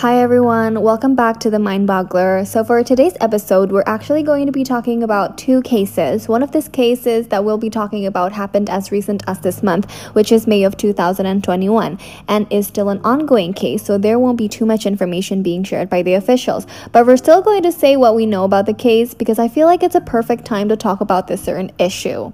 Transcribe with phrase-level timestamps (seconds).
[0.00, 2.46] Hi everyone, welcome back to the Mind Boggler.
[2.46, 6.28] So, for today's episode, we're actually going to be talking about two cases.
[6.28, 9.90] One of these cases that we'll be talking about happened as recent as this month,
[10.12, 11.98] which is May of 2021,
[12.28, 15.88] and is still an ongoing case, so there won't be too much information being shared
[15.88, 16.66] by the officials.
[16.92, 19.66] But we're still going to say what we know about the case because I feel
[19.66, 22.32] like it's a perfect time to talk about this certain issue.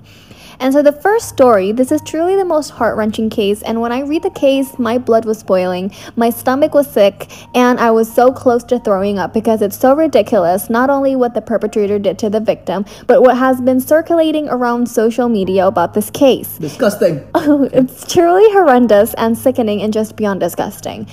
[0.59, 3.63] And so, the first story, this is truly the most heart wrenching case.
[3.63, 7.79] And when I read the case, my blood was boiling, my stomach was sick, and
[7.79, 10.71] I was so close to throwing up because it's so ridiculous.
[10.71, 14.89] Not only what the perpetrator did to the victim, but what has been circulating around
[14.89, 16.59] social media about this case.
[16.59, 17.27] Disgusting.
[17.35, 21.07] it's truly horrendous and sickening and just beyond disgusting.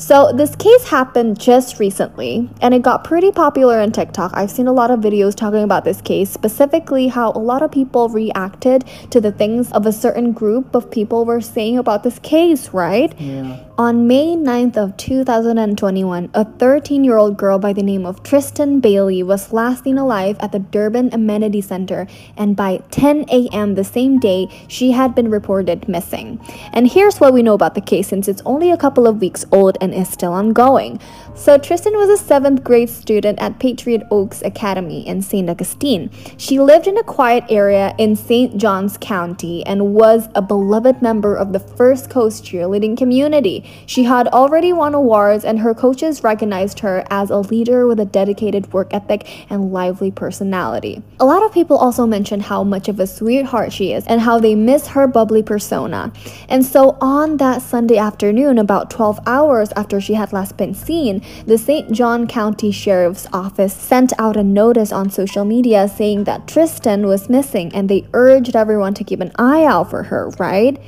[0.00, 4.32] So, this case happened just recently and it got pretty popular on TikTok.
[4.34, 7.70] I've seen a lot of videos talking about this case, specifically how a lot of
[7.70, 12.18] people reacted to the things of a certain group of people were saying about this
[12.20, 13.12] case, right?
[13.20, 13.58] Yeah.
[13.80, 19.54] On May 9th of 2021, a 13-year-old girl by the name of Tristyn Bailey was
[19.54, 23.76] last seen alive at the Durbin Amenity Center and by 10 a.m.
[23.76, 26.38] the same day, she had been reported missing.
[26.74, 29.46] And here's what we know about the case since it's only a couple of weeks
[29.50, 31.00] old and is still ongoing.
[31.34, 35.48] So Tristyn was a 7th grade student at Patriot Oaks Academy in St.
[35.48, 36.10] Augustine.
[36.36, 38.56] She lived in a quiet area in St.
[38.58, 43.64] Johns County and was a beloved member of the First Coast cheerleading community.
[43.86, 48.04] She had already won awards, and her coaches recognized her as a leader with a
[48.04, 51.02] dedicated work ethic and lively personality.
[51.20, 54.38] A lot of people also mentioned how much of a sweetheart she is and how
[54.38, 56.12] they miss her bubbly persona.
[56.48, 61.19] And so, on that Sunday afternoon, about 12 hours after she had last been seen,
[61.46, 61.92] the St.
[61.92, 67.28] John County Sheriff's Office sent out a notice on social media saying that Tristyn was
[67.28, 70.80] missing and they urged everyone to keep an eye out for her, right?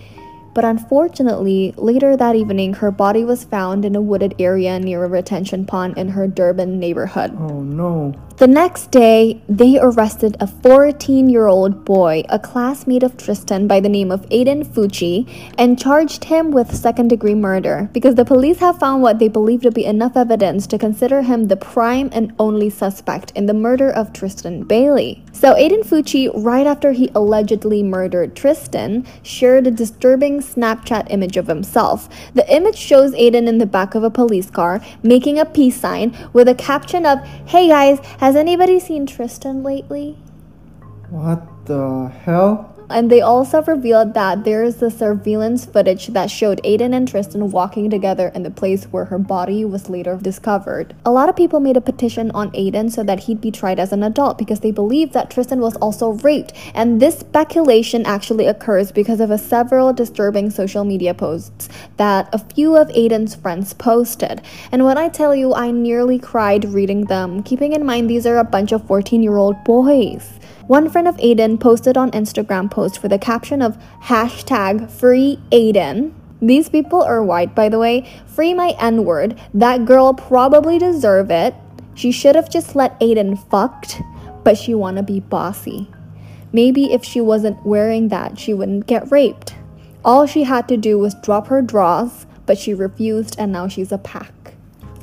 [0.55, 5.09] But unfortunately, later that evening, her body was found in a wooded area near a
[5.09, 7.35] retention pond in her Durbin neighborhood.
[7.39, 8.15] Oh no.
[8.39, 13.79] The next day, they arrested a 14 year old boy, a classmate of Tristyn by
[13.79, 15.29] the name of Aiden Fucci,
[15.59, 19.61] and charged him with second degree murder because the police have found what they believe
[19.63, 23.91] to be enough evidence to consider him the prime and only suspect in the murder
[23.91, 25.23] of Tristyn Bailey.
[25.33, 31.47] So, Aiden Fucci, right after he allegedly murdered Tristyn, shared a disturbing Snapchat image of
[31.47, 32.09] himself.
[32.35, 36.17] The image shows Aiden in the back of a police car making a peace sign
[36.33, 40.13] with a caption of, Hey guys, has anybody seen Tristyn lately?
[41.11, 42.72] What the hell?
[42.93, 47.51] And they also revealed that there is the surveillance footage that showed Aiden and Tristyn
[47.51, 50.95] walking together in the place where her body was later discovered.
[51.05, 53.93] A lot of people made a petition on Aiden so that he'd be tried as
[53.93, 56.53] an adult because they believe that Tristyn was also raped.
[56.75, 62.39] And this speculation actually occurs because of a several disturbing social media posts that a
[62.39, 64.43] few of Aiden's friends posted.
[64.71, 68.39] And when I tell you I nearly cried reading them, keeping in mind these are
[68.39, 70.39] a bunch of 14 year old boys.
[70.69, 76.13] One friend of Aiden posted on Instagram post with a caption of hashtag free Aiden.
[76.41, 78.11] These people are white, by the way.
[78.27, 79.39] Free my N word.
[79.55, 81.55] That girl probably deserve it.
[81.95, 84.03] She should have just let Aiden fucked,
[84.43, 85.89] but she wanna be bossy.
[86.53, 89.55] Maybe if she wasn't wearing that, she wouldn't get raped.
[90.05, 93.93] All she had to do was drop her drawers, but she refused and now she's
[93.93, 94.55] a pack.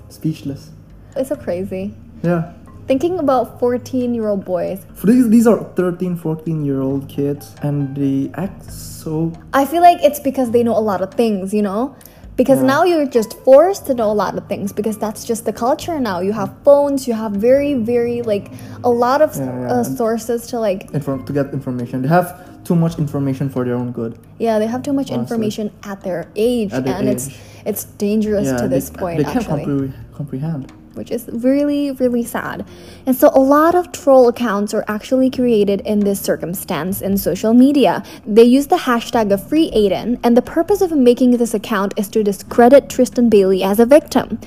[0.10, 0.72] Speechless.
[1.16, 1.94] It's so crazy.
[2.22, 2.54] Yeah.
[2.90, 7.96] Thinking about 14 year old boys, These, these are 13, 14 year old kids and
[7.96, 9.32] they act so.
[9.54, 11.96] I feel like it's because they know a lot of things, you know?
[12.36, 12.74] Because Yeah.
[12.74, 16.00] now you're just forced to know a lot of things because that's just the culture
[16.00, 16.18] now.
[16.28, 18.46] You have phones, you have very, very, like,
[18.84, 19.72] a lot of Yeah, yeah.
[19.74, 22.02] Uh, sources to, like, Inform- to get information.
[22.02, 22.28] They have
[22.64, 24.14] too much information for their own good.
[24.40, 25.22] yeah, they have too much Honestly.
[25.36, 27.38] information at their age, At their and it's age.
[27.70, 29.66] it's dangerous yeah, to they, this point, they can't actually.
[29.66, 30.64] compre- comprehend.
[31.00, 32.66] Which is really, really sad.
[33.06, 37.54] And so, a lot of troll accounts are actually created in this circumstance in social
[37.54, 38.04] media.
[38.26, 42.10] They use the hashtag of Free Aiden, and the purpose of making this account is
[42.10, 44.40] to discredit Tristyn Bailey as a victim.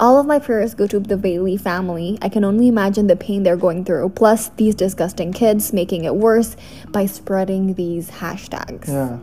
[0.00, 2.16] All of my prayers go to the Bailey family.
[2.22, 6.14] I can only imagine the pain they're going through, plus these disgusting kids making it
[6.14, 6.56] worse
[6.88, 8.88] by spreading these hashtags.
[8.88, 9.18] Yeah.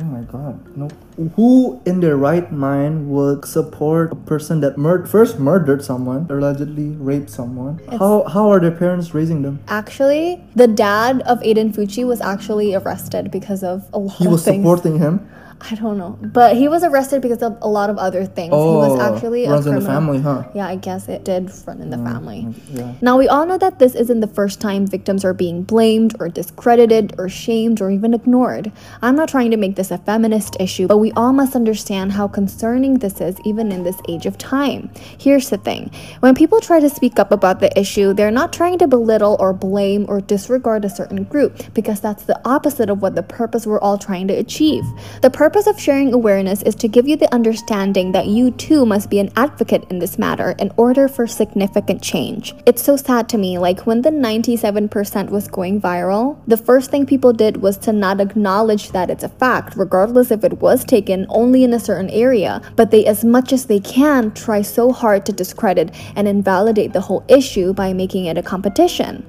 [0.00, 0.58] Oh my god.
[0.76, 0.88] No.
[1.36, 6.90] Who in their right mind would support a person that mur- first murdered someone, allegedly
[6.90, 7.80] raped someone?
[7.90, 9.60] How how are their parents raising them?
[9.68, 14.32] Actually, the dad of Aiden Fucci was actually arrested because of a lot He of
[14.32, 15.28] was supporting him.
[15.70, 16.18] I don't know.
[16.20, 18.52] But he was arrested because of a lot of other things.
[18.52, 20.44] he was oh, actually a Oh, runs in the family, huh?
[20.54, 22.42] Yeah, I guess it did run in the mm, family.
[22.42, 22.94] Mm, yeah.
[23.00, 26.28] Now, we all know that this isn't the first time victims are being blamed or
[26.28, 28.72] discredited or shamed or even ignored.
[29.02, 32.26] I'm not trying to make this a feminist issue, but we all must understand how
[32.28, 34.90] concerning this is even in this age of time.
[35.18, 38.78] Here's the thing when people try to speak up about the issue, they're not trying
[38.78, 43.14] to belittle or blame or disregard a certain group because that's the opposite of what
[43.14, 44.84] the purpose we're all trying to achieve.
[45.20, 49.10] The purpose of sharing awareness is to give you the understanding that you too must
[49.10, 52.54] be an advocate in this matter in order for significant change.
[52.66, 57.06] It's so sad to me, like when the 97% was going viral, the first thing
[57.06, 61.26] people did was to not acknowledge that it's a fact, regardless if it was taken
[61.28, 65.24] only in a certain area, but they, as much as they can, try so hard
[65.26, 69.24] to discredit and invalidate the whole issue by making it a competition.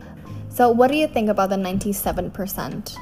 [0.49, 2.97] So, what do you think about the 97%?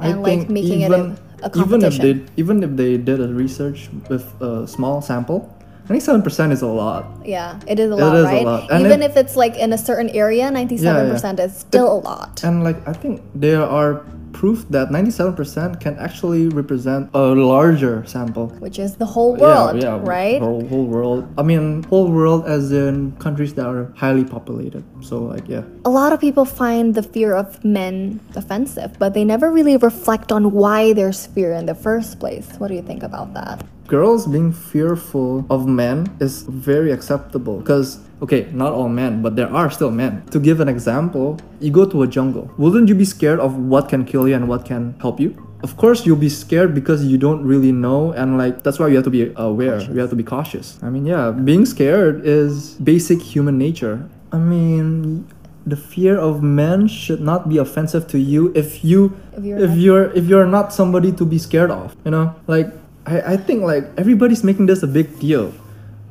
[0.00, 3.20] I And, like, think making it a- a even if they even if they did
[3.20, 5.52] a research with a small sample,
[5.88, 7.04] ninety-seven percent is a lot.
[7.24, 8.62] Yeah, it is a It lot, is a lot.
[8.80, 12.42] Even it- if it's like in a certain area, 97% is still a lot.
[12.42, 14.00] And like I think there are
[14.44, 18.48] proof that ninety-seven percent can actually represent a larger sample.
[18.60, 20.38] which is the whole world, yeah, yeah, right?
[20.38, 21.24] Whole, whole world.
[21.40, 24.84] I mean, whole world as in countries that are highly populated.
[25.00, 25.64] So like yeah.
[25.88, 30.28] A lot of people find the fear of men offensive, but they never really reflect
[30.30, 32.46] on why there's fear in the first place.
[32.60, 33.64] What do you think about that?
[33.86, 39.52] Girls being fearful of men is very acceptable because okay not all men but there
[39.52, 40.24] are still men.
[40.30, 42.50] To give an example you go to a jungle.
[42.56, 45.36] Wouldn't you be scared of what can kill you and what can help you?
[45.62, 48.96] Of course you'll be scared because you don't really know and like that's why you
[48.96, 49.80] have to be aware.
[49.80, 50.78] You have to be cautious.
[50.82, 54.08] I mean yeah being scared is basic human nature.
[54.32, 55.28] I mean
[55.66, 59.76] the fear of men should not be offensive to you if you If you're if
[59.76, 62.34] you're if you're not somebody to be scared of you know?
[62.46, 62.72] Like
[63.06, 65.52] I, I think like everybody's making this a big deal.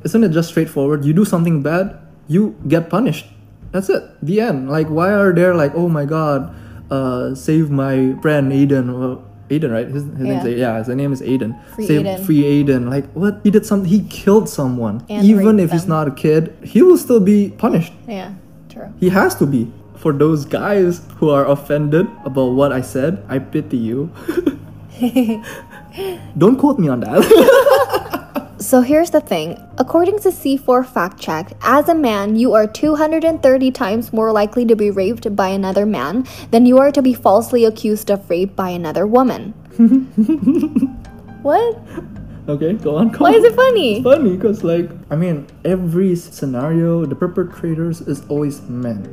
[0.03, 1.05] Isn't it just straightforward?
[1.05, 1.97] You do something bad
[2.27, 3.25] you get punished.
[3.71, 4.03] That's it.
[4.21, 4.69] The end.
[4.69, 6.53] Like why are there like oh my god
[6.91, 8.89] uh save my friend aiden?
[8.93, 9.87] Uh, aiden right?
[9.87, 10.73] His, his name's Yeah.
[10.73, 11.57] Yeah his name is aiden.
[11.75, 12.25] Free save Aiden.
[12.25, 12.89] free aiden.
[12.89, 13.41] Like what?
[13.43, 15.05] He did something he killed someone.
[15.09, 17.93] And even if he's not a kid he will still be punished.
[18.07, 18.33] Yeah,
[18.69, 18.93] true.
[18.99, 19.71] he has to be.
[19.95, 24.11] For those guys who are offended about what I said, I pity you.
[26.37, 27.23] Don't quote me on that.
[28.63, 29.61] So here's the thing.
[29.77, 34.73] According to C4 Fact Check, as a man, you are 230 times more likely to
[34.73, 38.69] be raped by another man than you are to be falsely accused of rape by
[38.69, 39.51] another woman.
[41.43, 41.77] what?
[42.47, 43.09] okay, go on.
[43.09, 43.35] Go Why on.
[43.35, 43.97] is it funny?
[43.97, 49.11] It's funny because, like, I mean, every scenario, the perpetrators is always men.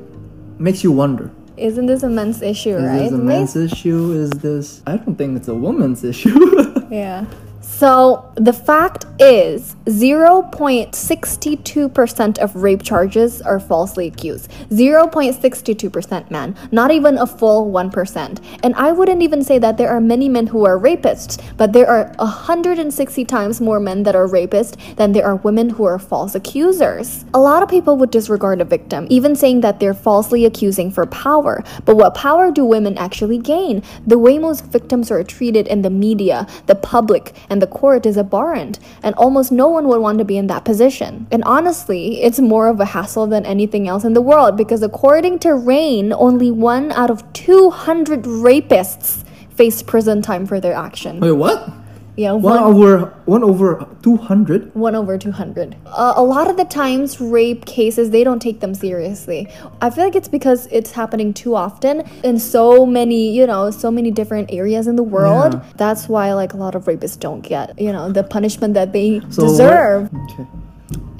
[0.61, 1.33] Makes you wonder.
[1.61, 2.99] Isn't this a men's issue, Is right?
[3.01, 4.13] this a man's issue?
[4.13, 4.83] Is this?
[4.87, 6.39] I don't think it's a woman's issue.
[6.91, 7.25] Yeah.
[7.71, 14.51] So the fact is 0.62% of rape charges are falsely accused.
[14.71, 16.55] 0.62%, man.
[16.73, 18.39] Not even a full 1%.
[18.63, 21.89] And I wouldn't even say that there are many men who are rapists, but there
[21.89, 26.35] are 160 times more men that are rapists than there are women who are false
[26.35, 27.25] accusers.
[27.33, 31.07] A lot of people would disregard a victim, even saying that they're falsely accusing for
[31.07, 31.65] power.
[31.85, 33.83] But what power do women actually gain?
[34.07, 38.19] The way most victims are treated in the media, the public, and the court is
[38.19, 41.27] abhorrent, and almost no one would want to be in that position.
[41.31, 45.39] And honestly, it's more of a hassle than anything else in the world because according
[45.41, 51.21] to RAINN, only one out of 200 rapists face prison time for their action.
[51.21, 51.69] Wait, what?
[52.17, 54.75] Yeah, One one, over one over two hundred.
[54.75, 55.77] one over 200.
[55.87, 59.49] Uh, a lot of the times, rape cases, they don't take them seriously.
[59.81, 63.91] I feel like it's because it's happening too often in so many, you know, so
[63.91, 65.55] many different areas in the world.
[65.55, 65.65] Yeah.
[65.77, 69.21] That's why, like, a lot of rapists don't get, you know, the punishment that they
[69.31, 70.11] So what- deserve.
[70.31, 70.47] Okay.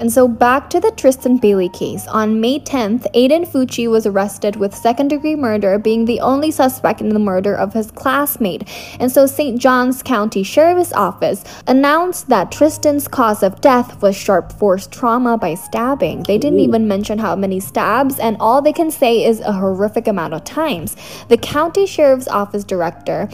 [0.01, 2.07] And so back to the Tristyn Bailey case.
[2.07, 7.01] On May 10th, Aiden Fucci was arrested with second degree murder, being the only suspect
[7.01, 8.67] in the murder of his classmate.
[8.99, 9.61] And so St.
[9.61, 15.53] John's County Sheriff's Office announced that Tristyn's cause of death was sharp force trauma by
[15.53, 16.23] stabbing.
[16.23, 16.63] They didn't Ooh.
[16.63, 20.43] even mention how many stabs, and all they can say is a horrific amount of
[20.43, 20.95] times.
[21.29, 23.29] The county sheriff's office director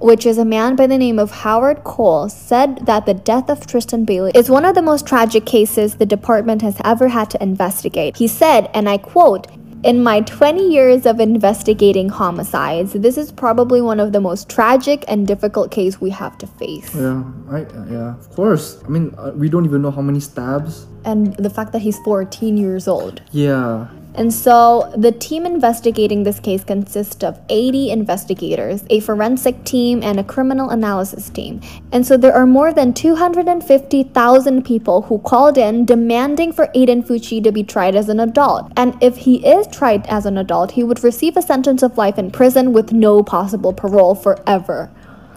[0.00, 3.60] which is a man by the name of Howard Cole, said that the death of
[3.60, 7.42] Tristyn Bailey is one of the most tragic cases the department has ever had to
[7.42, 8.16] investigate.
[8.16, 9.46] He said, and I quote,
[9.82, 15.04] in my 20 years of investigating homicides, this is probably one of the most tragic
[15.08, 16.94] and difficult cases we have to face.
[16.94, 18.82] Yeah, I yeah, of course.
[18.84, 20.86] I mean, uh, we don't even know how many stabs.
[21.04, 23.22] And the fact that he's 14 years old.
[23.32, 23.88] Yeah.
[24.20, 30.20] And so the team investigating this case consists of 80 investigators, a forensic team, and
[30.20, 31.62] a criminal analysis team.
[31.90, 37.42] And so there are more than 250,000 people who called in demanding for Aiden Fucci
[37.42, 38.70] to be tried as an adult.
[38.76, 42.18] And if he is tried as an adult, he would receive a sentence of life
[42.18, 44.90] in prison with no possible parole forever.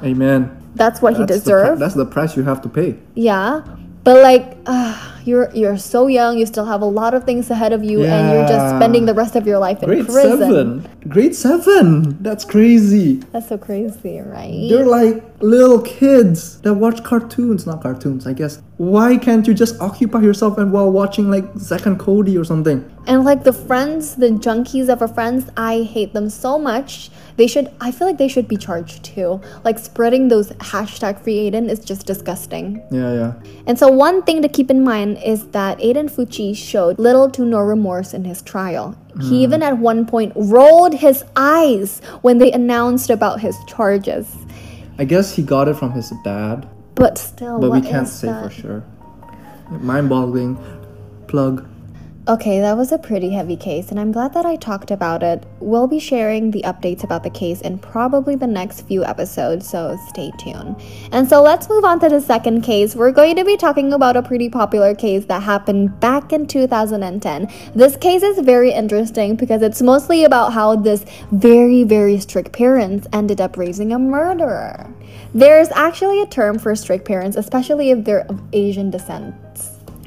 [0.04, 0.62] Amen.
[0.76, 1.80] That's what he That's the pri- deserves.
[1.80, 2.98] that's the price you have to pay.
[3.16, 3.64] Yeah,
[4.04, 7.74] but like uh, you're you're so young, you still have a lot of things ahead
[7.74, 10.40] of you, and you're just spending the rest of your life in Grade prison.
[10.40, 10.90] seven.
[11.08, 12.22] Grade seven.
[12.22, 13.16] That's crazy.
[13.32, 14.68] That's so crazy, right?
[14.70, 18.62] They're like little kids that watch cartoons, not cartoons, I guess.
[18.78, 22.90] Why can't you just occupy yourself and while watching like Zack and Cody or something?
[23.06, 27.10] and like the friends, the junkies of our friends, I hate them so much.
[27.36, 27.72] They should.
[27.82, 29.42] I feel like they should be charged too.
[29.64, 32.82] Like spreading those hashtag free Aiden is just disgusting.
[32.92, 33.34] Yeah, yeah.
[33.66, 37.46] And so, one thing to keep in mind is that Aiden Fucci showed little to
[37.46, 38.98] no remorse in his trial.
[39.20, 39.34] He hmm.
[39.36, 44.36] even at one point rolled his eyes when they announced about his charges.
[44.98, 48.44] I guess he got it from his dad, But still, but we can't say that?
[48.44, 48.84] for sure.
[49.70, 50.58] Mind boggling.
[51.28, 51.68] Plug.
[52.26, 55.46] Okay, that was a pretty heavy case, and I'm glad that I talked about it.
[55.60, 59.98] We'll be sharing the updates about the case in probably the next few episodes, so
[60.08, 60.82] stay tuned.
[61.12, 62.96] And so let's move on to the second case.
[62.96, 67.52] We're going to be talking about a pretty popular case that happened back in 2010.
[67.76, 71.04] This case is very interesting because it's mostly about how this
[71.34, 74.90] very, very strict parents ended up raising a murderer.
[75.34, 79.36] There's actually a term for strict parents, especially if they're of Asian descent.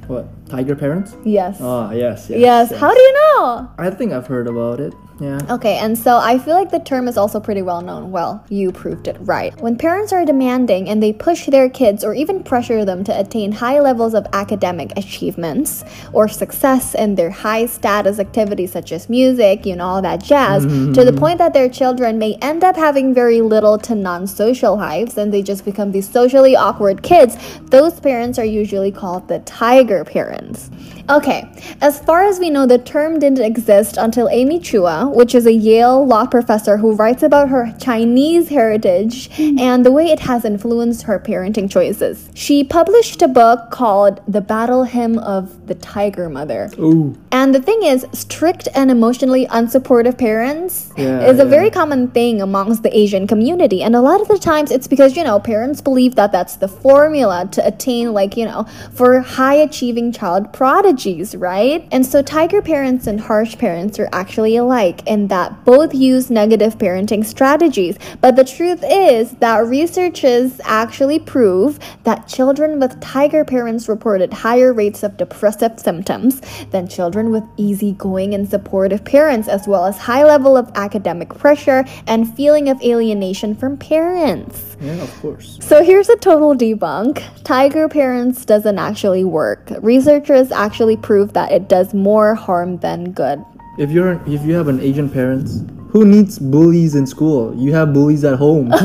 [0.06, 0.26] What?
[0.48, 1.16] Tiger parents?
[1.25, 1.58] Yes.
[1.60, 2.38] Ah, yes, yes.
[2.70, 2.80] yes.
[2.80, 3.70] How do you know?
[3.78, 4.94] I think I've heard about it.
[5.18, 5.40] Yeah.
[5.49, 8.11] Okay, and so I feel like the term is also pretty well known.
[8.11, 9.58] Well, you proved it right.
[9.61, 13.52] When parents are demanding and they push their kids or even pressure them to attain
[13.52, 19.64] high levels of academic achievements or success in their high status activities such as music,
[19.64, 21.18] you know, all that jazz, to the mm-hmm.
[21.18, 25.32] point that their children may end up having very little to non social lives and
[25.32, 30.70] they just become these socially awkward kids, those parents are usually called the tiger parents.
[31.08, 31.48] Okay,
[31.80, 35.52] as far as we know, the term didn't exist until Amy Chua, which is a
[35.52, 39.56] Yale law professor who writes about her Chinese heritage hmm.
[39.56, 42.28] and the way it has influenced her parenting choices.
[42.34, 46.70] She published a book called The Battle Hymn of the Tiger Mother.
[46.78, 47.16] Ooh.
[47.30, 51.50] And the thing is, strict and emotionally unsupportive parents Yeah, is a yeah.
[51.50, 53.82] very common thing amongst the Asian community.
[53.82, 56.68] And a lot of the times it's because, you know, parents believe that that's the
[56.68, 60.52] formula to attain, like, you know, for high achieving child
[60.96, 61.86] prodigies, right?
[61.92, 66.78] And so tiger parents and harsh parents are actually alike in that both use negative
[66.78, 67.98] parenting strategies.
[68.22, 74.72] But the truth is that researchers actually prove that children with tiger parents reported higher
[74.72, 80.24] rates of depressive symptoms than children with easygoing and supportive parents, as well as high
[80.24, 84.76] level of academic pressure and feeling of alienation from parents.
[84.80, 85.58] Yeah, of course.
[85.60, 87.22] So here's a total debunk.
[87.44, 89.70] Tiger parents doesn't actually work.
[89.80, 93.42] Researchers actually prove that it does more harm than good.
[93.78, 97.52] If you're if you have an Asian parents, who needs bullies in school?
[97.56, 98.70] You have bullies at home.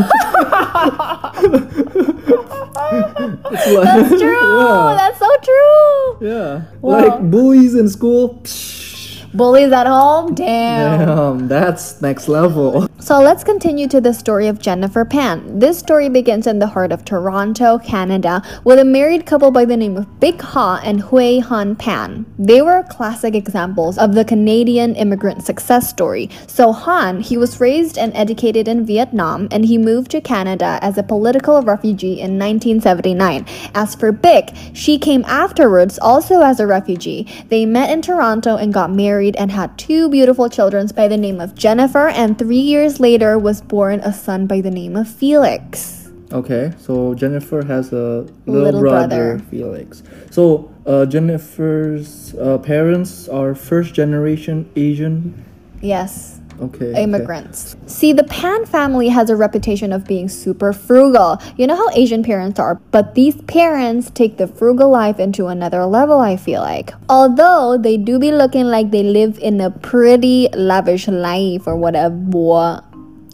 [2.92, 4.32] Like- That's true.
[4.62, 4.96] Yeah.
[4.98, 6.28] That's so true.
[6.28, 6.62] Yeah.
[6.82, 6.92] Wow.
[7.08, 8.40] Like bullies in school.
[8.44, 8.91] Psh,
[9.34, 10.36] Bullies at home?
[10.36, 11.08] Damn.
[11.08, 12.88] damn, that's next level.
[13.00, 15.60] So let's continue to the story of Jennifer Pan.
[15.60, 19.78] This story begins in the heart of Toronto, Canada, with a married couple by the
[19.78, 22.26] name of Bich Ha and Huei Hann Pan.
[22.38, 26.30] They were classic examples of the Canadian immigrant success story.
[26.46, 30.98] So Hann, he was raised and educated in Vietnam and he moved to Canada as
[30.98, 33.46] a political refugee in 1979.
[33.74, 37.28] As for Bich, she came afterwards also as a refugee.
[37.48, 41.40] They met in Toronto and got married and had two beautiful children by the name
[41.40, 46.10] of Jennifer and 3 years later was born a son by the name of Felix.
[46.34, 49.40] Okay, so Jennifer has a little, Little brother, brother.
[49.50, 50.02] Felix.
[50.32, 55.46] So uh, Jennifer's uh, parents are first generation Asian.
[55.82, 56.41] Yes.
[56.62, 56.92] Okay.
[56.92, 57.04] okay.
[57.04, 57.76] immigrants.
[57.88, 61.42] See, the Pan family has a reputation of being super frugal.
[61.58, 65.86] You know how Asian parents are, but these parents take the frugal life into another
[65.86, 66.94] level, I feel like.
[67.10, 72.84] Although they do be looking like they live in a pretty lavish life or whatever.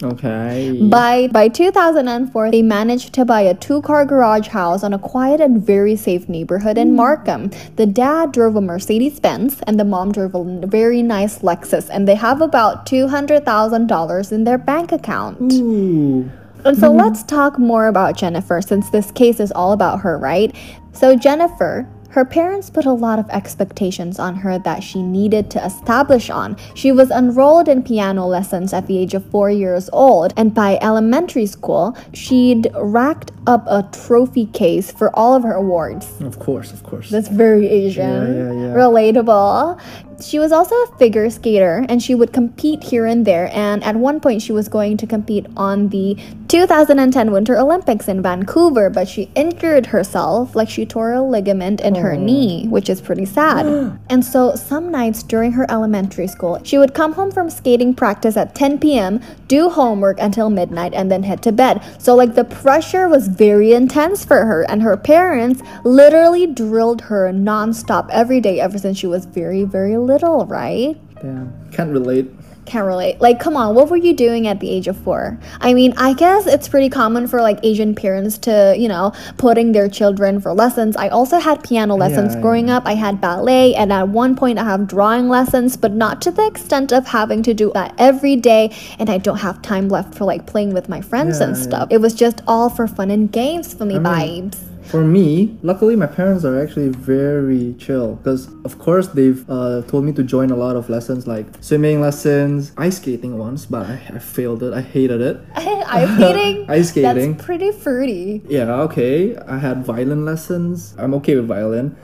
[0.04, 0.80] Okay.
[0.90, 5.62] By by 2004, they managed to buy a two-car garage house on a quiet and
[5.62, 6.96] very safe neighborhood in hmm.
[6.98, 7.52] Markham.
[7.78, 12.16] The dad drove a Mercedes-Benz and the mom drove a very nice Lexus, and they
[12.16, 15.54] have about $200,000 in their bank account.
[15.54, 16.30] Ooh.
[16.64, 16.98] And so hmm.
[16.98, 20.56] let's talk more about Jennifer since this case is all about her, right?
[20.92, 25.64] So Jennifer, Her parents put a lot of expectations on her that she needed to
[25.64, 26.58] establish on.
[26.74, 30.80] She was enrolled in piano lessons at the age of four years old, and by
[30.82, 36.20] elementary school, she'd racked up a trophy case for all of her awards.
[36.22, 37.12] Of course, of course.
[37.12, 38.10] That's very Asian.
[38.10, 38.74] Yeah, yeah, yeah.
[38.74, 39.80] Relatable.
[40.20, 43.52] She was also a figure skater and she would compete here and there.
[43.54, 46.18] And at one point, she was going to compete on the
[46.48, 51.96] 2010 Winter Olympics in Vancouver, but she injured herself, like she tore a ligament in
[51.96, 52.20] her oh.
[52.20, 53.66] knee, which is pretty sad.
[54.10, 58.38] and so, some nights during her elementary school, she would come home from skating practice
[58.38, 61.84] at 10 p.m., do homework until midnight, and then head to bed.
[62.00, 67.32] So, like, the pressure was very intense for her, and her parents literally drilled her
[67.34, 70.98] nonstop every day ever since she was very, very little, right?
[71.22, 71.54] Damn.
[71.72, 72.30] Can't relate.
[72.68, 73.22] Can't relate.
[73.22, 75.40] Like, come on, what were you doing at the age of four?
[75.62, 79.72] I mean, I guess it's pretty common for like Asian parents to, you know, putting
[79.72, 80.98] their children for lessons.
[80.98, 82.84] I also had piano lessons Yeah, growing up.
[82.86, 86.46] I had ballet, and at one point I have drawing lessons, but not to the
[86.46, 88.76] extent of having to do that every day.
[89.00, 91.68] And I don't have time left for like playing with my friends and Yeah, yeah.
[91.70, 91.88] stuff.
[91.90, 94.58] It was just all for fun and games for me I mean- vibes.
[94.88, 100.06] For me, luckily my parents are actually very chill because of course they've uh, told
[100.06, 104.02] me to join a lot of lessons like swimming lessons, ice skating once, but I,
[104.16, 104.74] I failed it.
[104.74, 105.42] I hated it.
[105.90, 106.66] Ice skating.
[106.70, 107.34] Ice skating.
[107.34, 108.42] That's pretty fruity.
[108.48, 109.36] Yeah, okay.
[109.38, 110.94] I had violin lessons.
[110.98, 111.96] I'm okay with violin.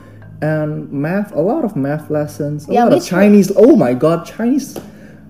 [0.42, 2.68] And math, a lot of math lessons.
[2.68, 3.10] A Yeah, lot of too.
[3.10, 3.52] Chinese.
[3.56, 4.78] Oh my god, Chinese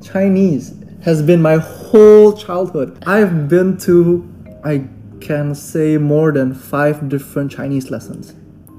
[0.01, 3.03] Chinese has been my whole childhood.
[3.05, 4.27] I've been to
[4.63, 4.87] I
[5.23, 8.33] can say more than 5 different Chinese lessons.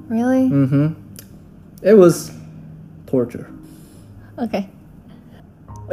[0.09, 0.49] Really?
[0.51, 0.95] Mhm.
[1.83, 2.31] It was
[3.07, 3.47] torture.
[4.39, 4.69] Okay.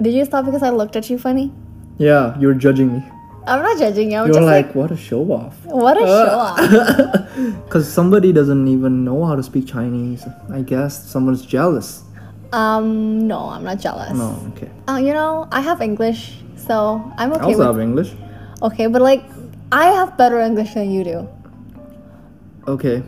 [0.01, 1.51] Did you stop because I looked at you funny?
[1.97, 3.01] Yeah, you're judging me.
[3.47, 4.17] I'm not judging you.
[4.19, 5.55] I'm You're just like, like, what a show off.
[5.65, 6.59] what a show off.
[7.65, 10.23] Because somebody doesn't even know how to speak Chinese.
[10.51, 12.03] I guess someone's jealous.
[12.53, 14.13] Um, no, I'm not jealous.
[14.13, 14.69] No, okay.
[14.87, 17.41] Uh, you know, I have English, so I'm okay.
[17.41, 17.67] I also with.
[17.67, 18.11] have English.
[18.61, 19.23] Okay, but like,
[19.71, 21.29] I have better English than you do.
[22.67, 23.03] Okay.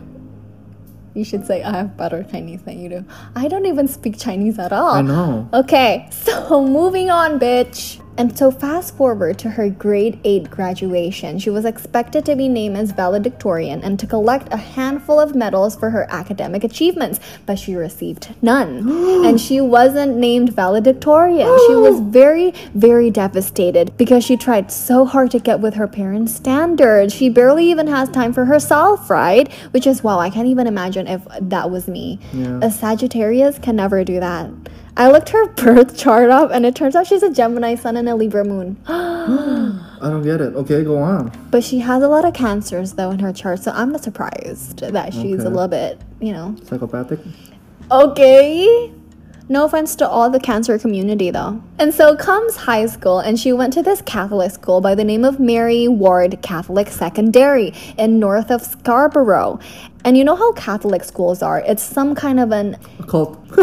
[1.13, 3.05] You should say I have better Chinese than you do.
[3.35, 4.95] I don't even speak Chinese at all.
[4.95, 5.47] I know.
[5.53, 8.02] Okay, so moving on, bitch.
[8.17, 11.39] And so, fast forward to her grade 8 graduation.
[11.39, 15.75] She was expected to be named as valedictorian and to collect a handful of medals
[15.75, 18.87] for her academic achievements, but she received none.
[19.25, 21.47] and she wasn't named valedictorian.
[21.67, 26.35] she was very, very devastated because she tried so hard to get with her parents'
[26.35, 27.13] standards.
[27.13, 29.51] She barely even has time for herself, right?
[29.71, 32.19] Which is wow, I can't even imagine if that was me.
[32.31, 32.59] Yeah.
[32.61, 34.49] A Sagittarius can never do that.
[34.95, 38.07] I looked her birth chart up and it turns out she's a Gemini sun and
[38.07, 38.77] a Libra moon.
[38.87, 40.53] I don't get it.
[40.55, 41.31] Okay, go on.
[41.49, 44.79] but she has a lot of cancers though in her chart, so I'm not surprised
[44.79, 46.55] that she's a little bit, you know.
[46.63, 47.19] Psychopathic?
[47.89, 48.91] Okay.
[49.49, 51.61] No offense to all the cancer community though.
[51.77, 55.25] And so comes high school and she went to this Catholic school by the name
[55.25, 59.59] of Mary Ward Catholic Secondary in north of Scarborough.
[60.05, 61.59] And you know how Catholic schools are?
[61.59, 63.37] It's some kind of an A cult.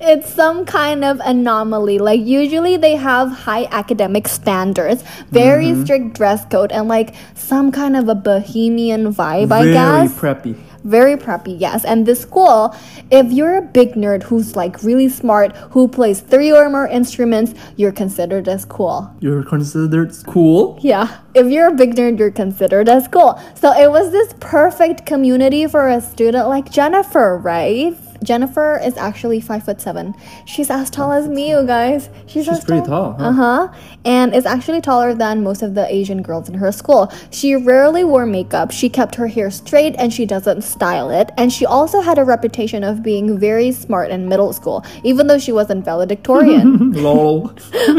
[0.00, 1.98] it's some kind of anomaly.
[1.98, 5.84] Like usually they have high academic standards, very Mm-hmm.
[5.84, 9.72] strict dress code, and like some kind of a bohemian vibe, Very I
[10.06, 10.12] guess.
[10.12, 10.56] Very preppy.
[10.84, 11.84] Very preppy, yes.
[11.84, 12.74] And this school,
[13.10, 17.54] if you're a big nerd who's like really smart, who plays three or more instruments,
[17.76, 19.10] you're considered as cool.
[19.20, 20.78] You're considered cool?
[20.80, 23.40] Yeah, if you're a big nerd, you're considered as cool.
[23.54, 27.96] So it was this perfect community for a student like Jennifer, right?
[28.22, 30.14] Jennifer is actually five foot seven.
[30.44, 32.10] She's as tall as me, you guys.
[32.26, 33.24] She's, She's pretty tall, huh?
[33.24, 33.68] Uh huh.
[34.04, 37.12] And is actually taller than most of the Asian girls in her school.
[37.30, 38.70] She rarely wore makeup.
[38.70, 41.30] She kept her hair straight and she doesn't style it.
[41.36, 45.38] And she also had a reputation of being very smart in middle school, even though
[45.38, 47.52] she wasn't valedictorian Lol.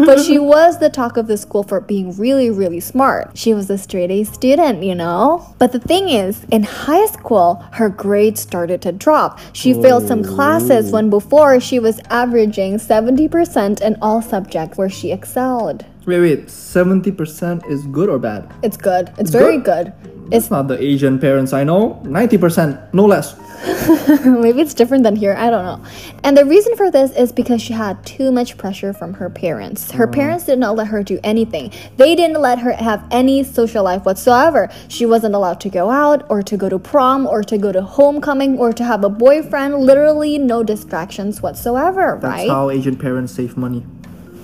[0.05, 3.37] but she was the talk of the school for being really, really smart.
[3.37, 5.53] She was a straight A student, you know?
[5.59, 9.39] But the thing is, in high school, her grades started to drop.
[9.53, 15.13] She failed some classes when before she was averaging 70% in all subjects where she
[15.13, 15.85] excelled.
[16.05, 16.47] wait, wait.
[16.47, 18.53] 70% is good or bad?
[18.61, 19.09] It's good.
[19.17, 19.93] It's very good.
[20.29, 22.01] It's not the Asian parents I know.
[22.03, 23.35] 90%, no less.
[24.25, 25.35] Maybe it's different than here.
[25.37, 25.85] I don't know.
[26.23, 29.91] And the reason for this is because she had too much pressure from her parents.
[29.91, 30.13] Her mm.
[30.13, 31.71] parents did not let her do anything.
[31.97, 34.69] They didn't let her have any social life whatsoever.
[34.87, 37.83] She wasn't allowed to go out or to go to prom or to go to
[37.83, 39.75] homecoming or to have a boyfriend.
[39.75, 42.37] Literally no distractions whatsoever, That's right?
[42.37, 43.85] That's how Asian parents save money.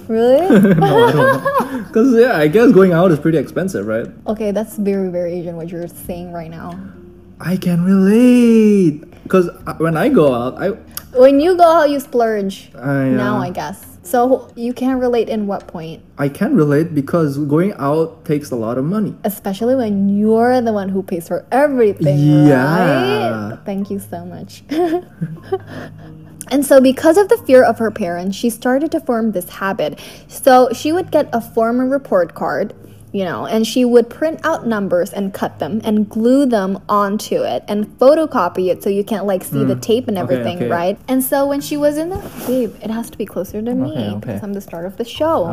[0.08, 0.60] really?
[0.75, 1.88] no, I don't.
[1.88, 4.08] Because, yeah, I guess going out is pretty expensive, right?
[4.27, 6.93] okay, that's very, very Asian what you're saying right now.
[7.39, 9.04] I can relate.
[9.28, 10.69] Cause uh, when I go out, I
[11.17, 12.71] When you go out, you splurge.
[12.76, 13.97] I, Now, uh, I guess.
[14.04, 16.02] So you can't relate in what point?
[16.17, 19.13] I can relate because going out takes a lot of money.
[19.26, 22.17] Especially when you're the one who pays for everything.
[22.47, 23.50] Yeah.
[23.50, 23.60] Right?
[23.65, 24.63] Thank you so much.
[26.50, 30.00] And so, because of the fear of her parents, she started to form this habit.
[30.28, 32.73] So, she would get a former report card,
[33.17, 37.38] you know, and she would print out numbers and cut them and glue them onto
[37.53, 40.23] it and photocopy it so you can't like see the tape and Hmm.
[40.25, 40.69] Okay, everything, okay.
[40.69, 40.99] right?
[41.08, 43.91] And so, when she was in the babe, it has to be closer to me
[43.97, 45.45] Okay, because I'm the start of the show.
[45.45, 45.51] Okay?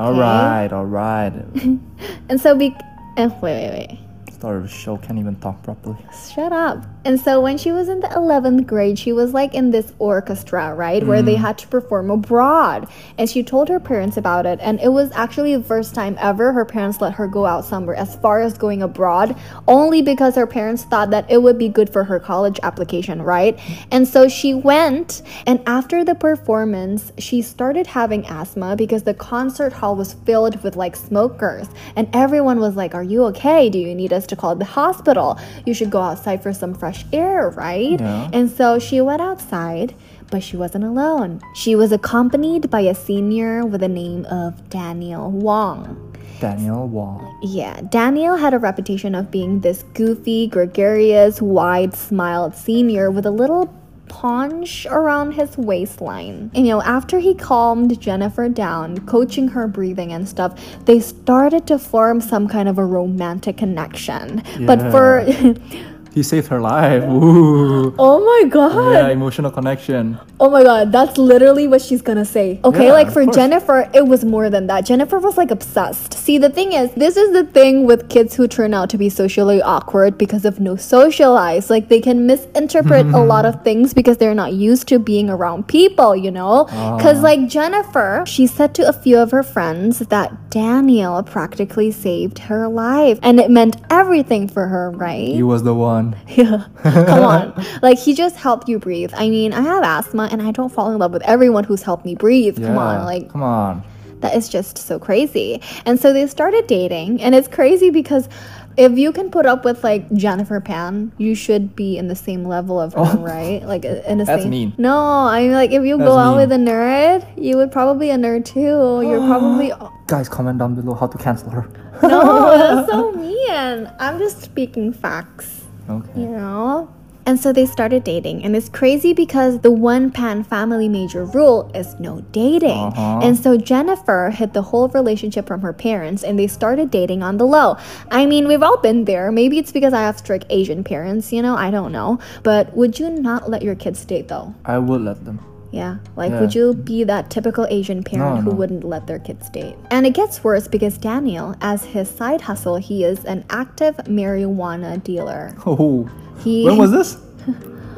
[0.73, 1.33] all right.
[2.29, 2.75] And so, be.
[3.17, 3.99] eh, wait, wait, wait.
[4.45, 5.97] The show can't even talk properly.
[6.35, 6.85] Shut up.
[7.07, 10.75] And so when she was in the 11th grade, she was like in this orchestra,
[10.75, 11.03] right?
[11.07, 11.41] Where they mm.
[11.41, 12.89] had to perform abroad.
[13.19, 14.59] And she told her parents about it.
[14.63, 17.97] And it was actually the first time ever her parents let her go out somewhere
[17.97, 21.91] as far as going abroad, only because her parents thought that it would be good
[21.91, 23.59] for her college application, right?
[23.91, 25.23] And so she went.
[25.47, 30.77] And after the performance, she started having asthma because the concert hall was filled with
[30.77, 31.69] like smokers.
[31.97, 33.69] And everyone was like, Are you okay?
[33.71, 35.39] Do you need us to call the hospital?
[35.67, 38.01] You should go outside for some fresh air, right?
[38.01, 38.31] Yeah.
[38.33, 39.95] And so she went outside,
[40.31, 41.41] but she wasn't alone.
[41.55, 46.15] She was accompanied by a senior with the name of Daniel Wong.
[46.41, 47.39] Daniel Wong.
[47.43, 53.31] Yeah, Daniel had a reputation of being this goofy, gregarious, wide smiled senior with a
[53.31, 53.73] little
[54.09, 56.51] paunch around his waistline.
[56.55, 61.67] And, you know, after he calmed Jennifer down, coaching her breathing and stuff, they started
[61.69, 64.43] to form some kind of a romantic connection.
[64.61, 65.25] But for
[66.15, 67.03] He saved her life.
[67.03, 67.93] Ooh.
[67.99, 68.93] Oh my god.
[68.93, 70.17] Yeah, emotional connection.
[70.39, 72.61] Oh my god, that's literally what she's gonna say.
[72.65, 73.27] Okay, Yeah, like for.
[73.27, 74.87] Jennifer, it was more than that.
[74.87, 76.15] Jennifer was like obsessed.
[76.15, 79.09] See, the thing is, this is the thing with kids who turn out to be
[79.09, 81.69] socially awkward because of no socialize.
[81.69, 85.67] Like they can misinterpret a lot of things because they're not used to being around
[85.67, 86.67] people, you know?
[86.71, 86.97] Ah.
[86.97, 92.39] Because like Jennifer, she said to a few of her friends that Daniel practically saved
[92.39, 93.19] her life.
[93.23, 95.35] And it meant everything for her, right?
[95.35, 96.04] He was the one.
[96.29, 96.67] Yeah.
[96.83, 97.65] Come on.
[97.83, 99.13] Like he just helped you breathe.
[99.17, 102.05] I mean, I have asthma and I don't fall in love with everyone who's helped
[102.05, 102.57] me breathe.
[102.61, 103.05] Come on.
[103.05, 103.83] Like come on.
[104.21, 105.61] that is just so crazy.
[105.87, 108.29] And so they started dating and it's crazy because
[108.77, 112.45] if you can put up with like Jennifer Pan, you should be in the same
[112.45, 113.63] level of her, right?
[113.63, 114.51] Like in the That's same.
[114.51, 114.75] mean.
[114.79, 116.49] No, I mean like if you That's go out mean.
[116.49, 118.61] with a nerd, you would probably a nerd too.
[119.07, 119.73] You're probably
[120.09, 121.69] Guys, comment down below how to cancel her.
[122.03, 123.89] no, that's so mean.
[124.01, 126.21] I'm just speaking facts Okay.
[126.21, 126.93] you know?
[127.27, 128.45] And so they started dating.
[128.45, 132.79] And it's crazy because the one pan family major rule is no dating.
[132.79, 133.21] Uh-huh.
[133.23, 137.39] And so Jennifer hid the whole relationship from her parents and they started dating on
[137.39, 137.79] the low.
[138.11, 139.33] I mean, we've all been there.
[139.33, 141.57] Maybe it's because I have strict Asian parents, you know?
[141.57, 142.19] I don't know.
[142.43, 144.55] But would you not let your kids date though?
[144.65, 145.41] I would let them.
[145.75, 145.97] Yeah.
[146.15, 146.41] Like, Yeah.
[146.41, 148.57] would you be that typical Asian parent No, who no.
[148.57, 149.75] wouldn't let their kids date?
[149.91, 155.03] And it gets worse because Daniel, as his side hustle, he is an active marijuana
[155.03, 155.57] dealer.
[155.67, 156.09] Oh.
[156.45, 157.17] He When was this?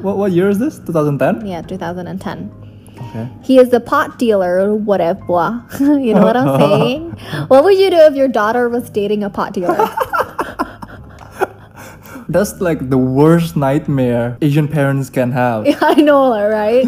[0.01, 0.79] what what year is this?
[0.89, 1.45] 2010?
[1.47, 2.51] Yeah, 2010.
[2.99, 3.29] Okay.
[3.43, 5.63] He is a pot dealer, whatever.
[5.81, 7.11] you know what I'm saying?
[7.49, 9.77] what would you do if your daughter was dating a pot dealer?
[12.29, 15.67] That's like the worst nightmare Asian parents can have.
[15.83, 16.87] I know, right?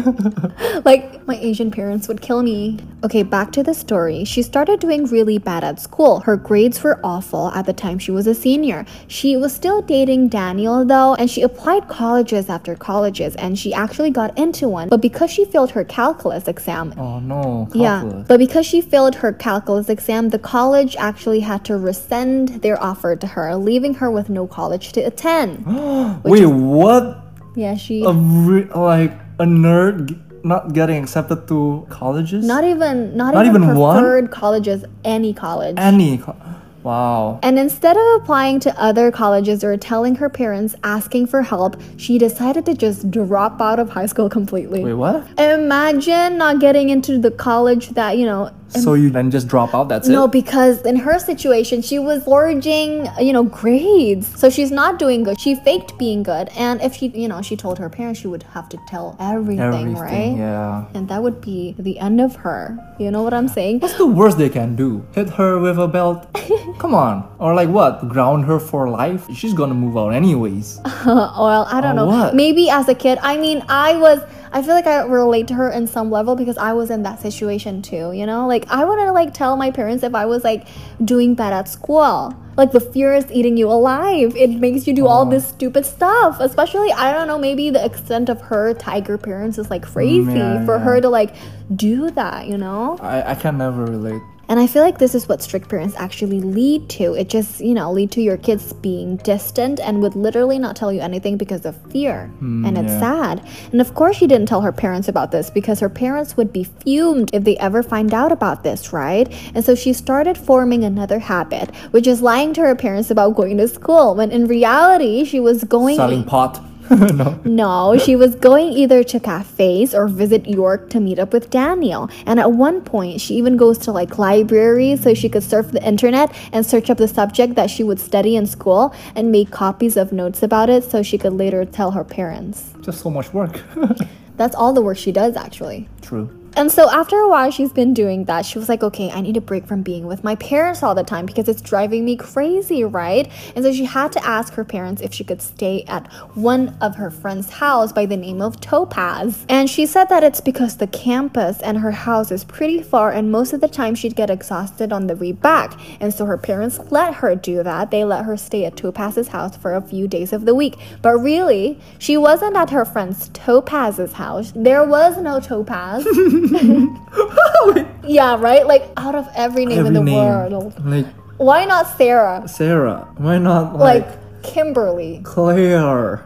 [0.85, 2.79] like, my Asian parents would kill me.
[3.03, 4.25] Okay, back to the story.
[4.25, 6.21] She started doing really bad at school.
[6.21, 8.85] Her grades were awful at the time she was a senior.
[9.07, 14.09] She was still dating Daniel, though, and she applied colleges after colleges, and she actually
[14.09, 14.89] got into one.
[14.89, 17.69] But because she failed her calculus exam, Oh no.
[17.73, 22.81] Yeah, but because she failed her calculus exam, the college actually had to rescind their
[22.81, 25.28] offer to her, leaving her with no college to attend.
[26.23, 27.25] Wait, what?
[27.55, 32.45] yeah, she A re- like a nerd g- not getting accepted to colleges?
[32.45, 33.97] not even not, Not even, even one?
[33.99, 35.75] preferred colleges, any college.
[35.77, 36.17] any.
[36.17, 36.35] Co-
[36.83, 37.39] wow.
[37.43, 42.17] and instead of applying to other colleges or telling her parents asking for help, she
[42.17, 44.83] decided to just drop out of high school completely.
[44.83, 45.27] Wait, what?
[45.39, 49.89] Imagine not getting into the college that, you know, So you then just drop out?
[49.89, 50.17] That's No, it?
[50.19, 54.27] No, because in her situation, she was forging, you know, grades.
[54.39, 55.39] So she's not doing good.
[55.39, 56.49] She faked being good.
[56.57, 59.95] And if she, you know, she told her parents, she would have to tell everything,
[59.95, 60.35] right?
[60.37, 60.85] Yeah.
[60.93, 62.77] And that would be the end of her.
[62.99, 63.79] You know what I'm saying?
[63.79, 65.05] What's the worst they can do?
[65.13, 66.27] Hit her with a belt?
[66.79, 67.27] Come on.
[67.39, 68.07] Or like what?
[68.09, 69.25] Ground her for life?
[69.33, 70.79] She's gonna move out anyways.
[71.05, 72.05] well, I don't Or know.
[72.07, 72.35] what?
[72.35, 74.19] Maybe as a kid, I mean, I was.
[74.51, 77.19] I feel like I relate to her in some level because I was in that
[77.19, 78.47] situation too, you know?
[78.47, 80.67] Like I wouldn't like tell my parents if I was like
[81.03, 82.33] doing bad at school.
[82.57, 84.35] Like the fear is eating you alive.
[84.35, 86.39] It makes you do all this stupid stuff.
[86.39, 90.65] Especially I don't know, maybe the extent of her tiger parents is like crazy yeah,
[90.65, 90.83] for yeah.
[90.83, 91.35] her to like
[91.75, 92.97] do that, you know?
[93.01, 94.21] I, I can never relate.
[94.49, 97.13] And I feel like this is what strict parents actually lead to.
[97.13, 100.91] It just, you know, lead to your kids being distant and would literally not tell
[100.91, 102.25] you anything because of fear.
[102.39, 102.99] Hmm, and it's yeah.
[102.99, 103.47] sad.
[103.71, 106.63] And of course she didn't tell her parents about this because her parents would be
[106.63, 109.31] fumed if they ever find out about this, right?
[109.53, 113.57] And so she started forming another habit, which is lying to her parents about going
[113.57, 116.59] to school when in reality she was going Selling pot.
[117.13, 117.39] no.
[117.43, 122.09] no, she was going either to cafes or visit York to meet up with Daniel.
[122.25, 125.83] And at one point, she even goes to like libraries so she could surf the
[125.83, 129.97] internet and search up the subject that she would study in school and make copies
[129.97, 132.73] of notes about it so she could later tell her parents.
[132.81, 133.61] Just so much work.
[134.37, 135.87] That's all the work she does, actually.
[136.01, 136.29] True.
[136.59, 139.37] And so after a while she's been doing that, she was like, okay, I need
[139.37, 142.83] a break from being with my parents all the time because it's driving me crazy,
[142.83, 143.31] right?
[143.55, 146.97] And so she had to ask her parents if she could stay at one of
[146.97, 149.45] her friend's house by the name of Topaz.
[149.47, 153.31] And she said that it's because the campus and her house is pretty far and
[153.31, 155.79] most of the time she'd get exhausted on the way back.
[156.01, 157.89] And so her parents let her do that.
[157.89, 160.75] They let her stay at Topaz's house for a few days of the week.
[161.01, 164.51] But really, she wasn't at her friend's Topaz's house.
[164.53, 166.05] There was no Topaz.
[168.09, 168.65] Yeah, right?
[168.65, 170.15] Like out of every name in the name.
[170.15, 170.73] world.
[170.83, 171.05] Like
[171.37, 172.47] Why not Sarah?
[172.47, 173.07] Sarah.
[173.17, 176.25] Why not like, Like Kimberly, Claire?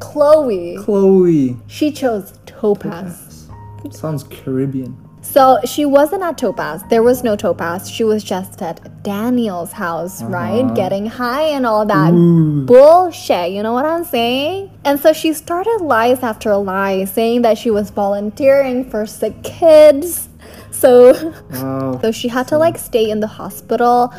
[0.00, 0.76] Chloe.
[0.78, 1.56] Chloe.
[1.66, 3.48] She chose Topaz.
[3.90, 5.07] Sounds Caribbean.
[5.30, 6.82] So she wasn't at Topaz.
[6.88, 7.90] There was no Topaz.
[7.90, 10.30] She was just at Daniel's house, uh-huh.
[10.30, 10.74] right?
[10.74, 12.12] Getting high and all that
[12.66, 13.52] bullshit.
[13.52, 14.70] You know what I'm saying?
[14.86, 20.30] And so she started lies after lies, saying that she was volunteering for sick kids.
[20.70, 21.12] So
[21.50, 21.98] Wow.
[22.02, 24.14] So she had to like stay in the hospital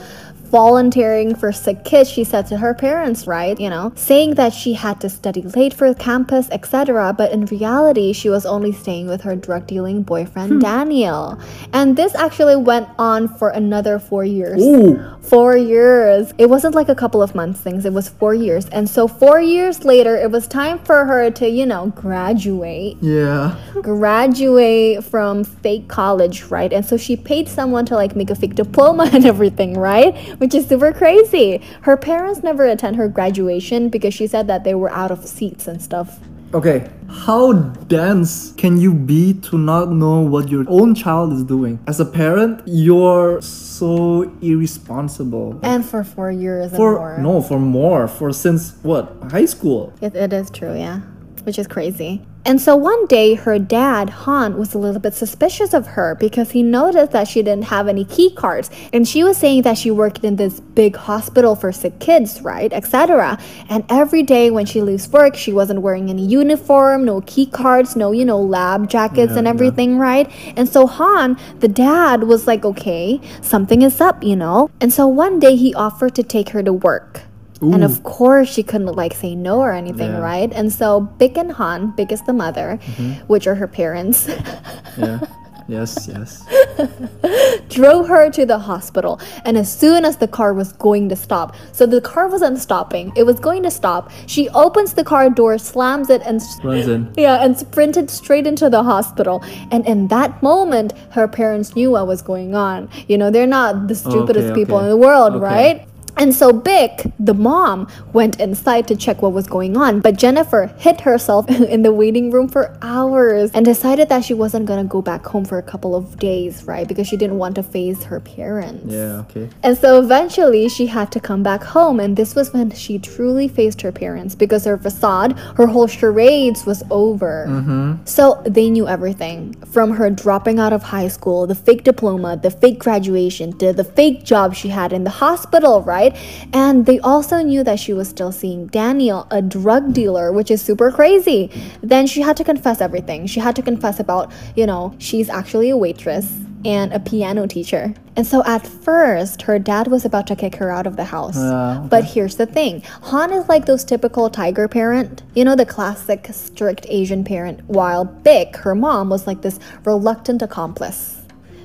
[0.49, 4.73] volunteering for sick kids she said to her parents right you know saying that she
[4.73, 9.21] had to study late for campus etc but in reality she was only staying with
[9.21, 10.59] her drug dealing boyfriend hmm.
[10.59, 11.39] daniel
[11.73, 14.99] and this actually went on for another four years Ooh.
[15.21, 18.89] four years it wasn't like a couple of months things it was four years and
[18.89, 23.55] so four years later it was time for her to you know graduate Yeah.
[23.81, 26.71] graduate from fake college, right?
[26.71, 30.38] And so she paid someone to like make a fake diploma and everything, right?
[30.39, 31.61] Which is super crazy.
[31.81, 35.67] Her parents never attend her graduation because she said that they were out of seats
[35.67, 36.19] and stuff.
[36.51, 41.77] Okay, how dense can you be to not know what your own child is doing?
[41.85, 45.59] As a parent, you're so irresponsible.
[45.61, 47.33] And for four years For and more.
[47.35, 49.93] no, for more, for since what high school?
[50.01, 51.01] It, it is true, yeah.
[51.49, 52.21] Which is crazy.
[52.45, 56.51] And so one day, her dad, Hann, was a little bit suspicious of her because
[56.51, 58.69] he noticed that she didn't have any key cards.
[58.93, 62.71] And she was saying that she worked in this big hospital for sick kids, right?
[62.71, 63.39] Etc.
[63.67, 67.95] And every day when she leaves work, she wasn't wearing any uniform, no key cards,
[67.95, 69.51] no, you know, lab jackets Yeah, and yeah.
[69.51, 70.31] everything, right?
[70.55, 74.69] And so Hann, the dad, was like, okay, something is up, you know?
[74.79, 77.23] And so one day he offered to take her to work.
[77.61, 80.19] And of course, she couldn't like say no or anything, Yeah.
[80.19, 80.51] right?
[80.53, 83.11] And so Bich and Hann, Bich is the mother, mm-hmm.
[83.27, 84.27] which are her parents,
[84.97, 85.19] Yeah.
[85.67, 86.45] yes, yes.
[87.69, 89.19] drove her to the hospital.
[89.45, 93.11] And as soon as the car was going to stop, so the car wasn't stopping,
[93.15, 94.09] it was going to stop.
[94.27, 97.13] She opens the car door, slams it, and Runs in.
[97.17, 99.43] yeah, and sprinted straight into the hospital.
[99.71, 102.89] And in that moment, her parents knew what was going on.
[103.07, 104.85] You know, they're not the oh, stupidest people okay.
[104.85, 105.43] in the world, Okay.
[105.43, 105.85] right?
[106.19, 110.01] And so Bich, the mom, went inside to check what was going on.
[110.01, 114.65] But Jennifer hid herself in the waiting room for hours and decided that she wasn't
[114.65, 116.85] gonna go back home for a couple of days, right?
[116.85, 118.91] Because she didn't want to face her parents.
[118.91, 119.49] Yeah, okay.
[119.63, 123.47] And so eventually she had to come back home, and this was when she truly
[123.47, 127.45] faced her parents because her facade, her whole charades was over.
[127.47, 128.03] Mm-hmm.
[128.03, 132.51] So they knew everything from her dropping out of high school, the fake diploma, the
[132.51, 136.08] fake graduation, to the fake job she had in the hospital, right?
[136.53, 140.61] And they also knew that she was still seeing Daniel, a drug dealer, which is
[140.61, 141.51] super crazy.
[141.81, 143.27] Then she had to confess everything.
[143.27, 147.93] She had to confess about, you know, she's actually a waitress and a piano teacher.
[148.15, 151.37] And so at first, her dad was about to kick her out of the house.
[151.37, 155.65] Yeah, But here's the thing Hann is like those typical tiger parent, you know, the
[155.65, 161.15] classic strict Asian parent, while Bich, her mom, was like this reluctant accomplice.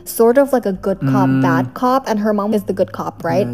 [0.04, 1.40] Sort of like a good cop, mm.
[1.40, 3.46] bad cop, and her mom is the good cop, right?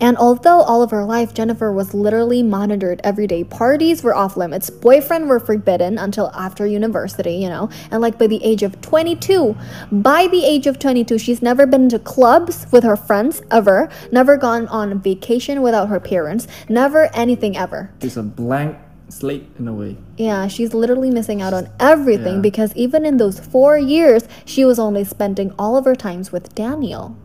[0.00, 4.36] And although all of her life, Jennifer was literally monitored every day, parties were off
[4.36, 8.80] limits, boyfriend were forbidden until after university, you know, and like by the age of
[8.80, 9.56] 22,
[9.90, 14.36] by the age of 22, she's never been to clubs with her friends ever, never
[14.36, 17.90] gone on vacation without her parents, never anything ever.
[18.00, 18.76] It's a blank
[19.08, 19.96] slate in a way.
[20.16, 22.40] Yeah, she's literally missing out on everything Yeah.
[22.40, 26.54] because even in those four years, she was only spending all of her times with
[26.54, 27.16] Daniel.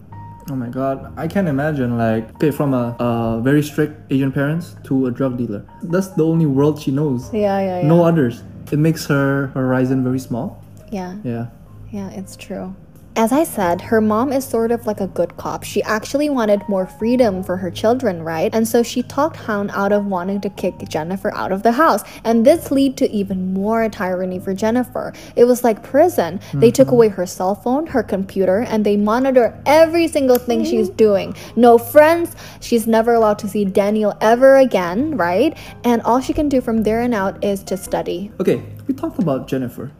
[0.49, 4.75] Oh my god, I can't imagine like okay from a uh, very strict Asian parents
[4.85, 5.65] to a drug dealer.
[5.83, 7.31] That's the only world she knows.
[7.33, 7.87] Yeah, yeah, yeah.
[7.87, 8.43] No others.
[8.71, 10.63] It makes her horizon very small.
[10.91, 11.17] Yeah.
[11.23, 11.47] Yeah.
[11.91, 12.75] Yeah, it's true.
[13.13, 15.63] As I said, her mom is sort of like a good cop.
[15.63, 18.55] She actually wanted more freedom for her children, right?
[18.55, 22.03] And so she talked Hann out of wanting to kick Jennifer out of the house.
[22.23, 25.11] And this led to even more tyranny for Jennifer.
[25.35, 26.39] It was like prison.
[26.53, 26.95] They took mm-hmm.
[26.95, 30.95] away her cell phone, her computer, and they monitor every single thing she's mm-hmm.
[30.95, 31.35] doing.
[31.57, 32.33] No friends.
[32.61, 35.57] She's never allowed to see Daniel ever again, right?
[35.83, 38.31] And all she can do from there on out is to study.
[38.39, 39.91] Okay, we talked about Jennifer.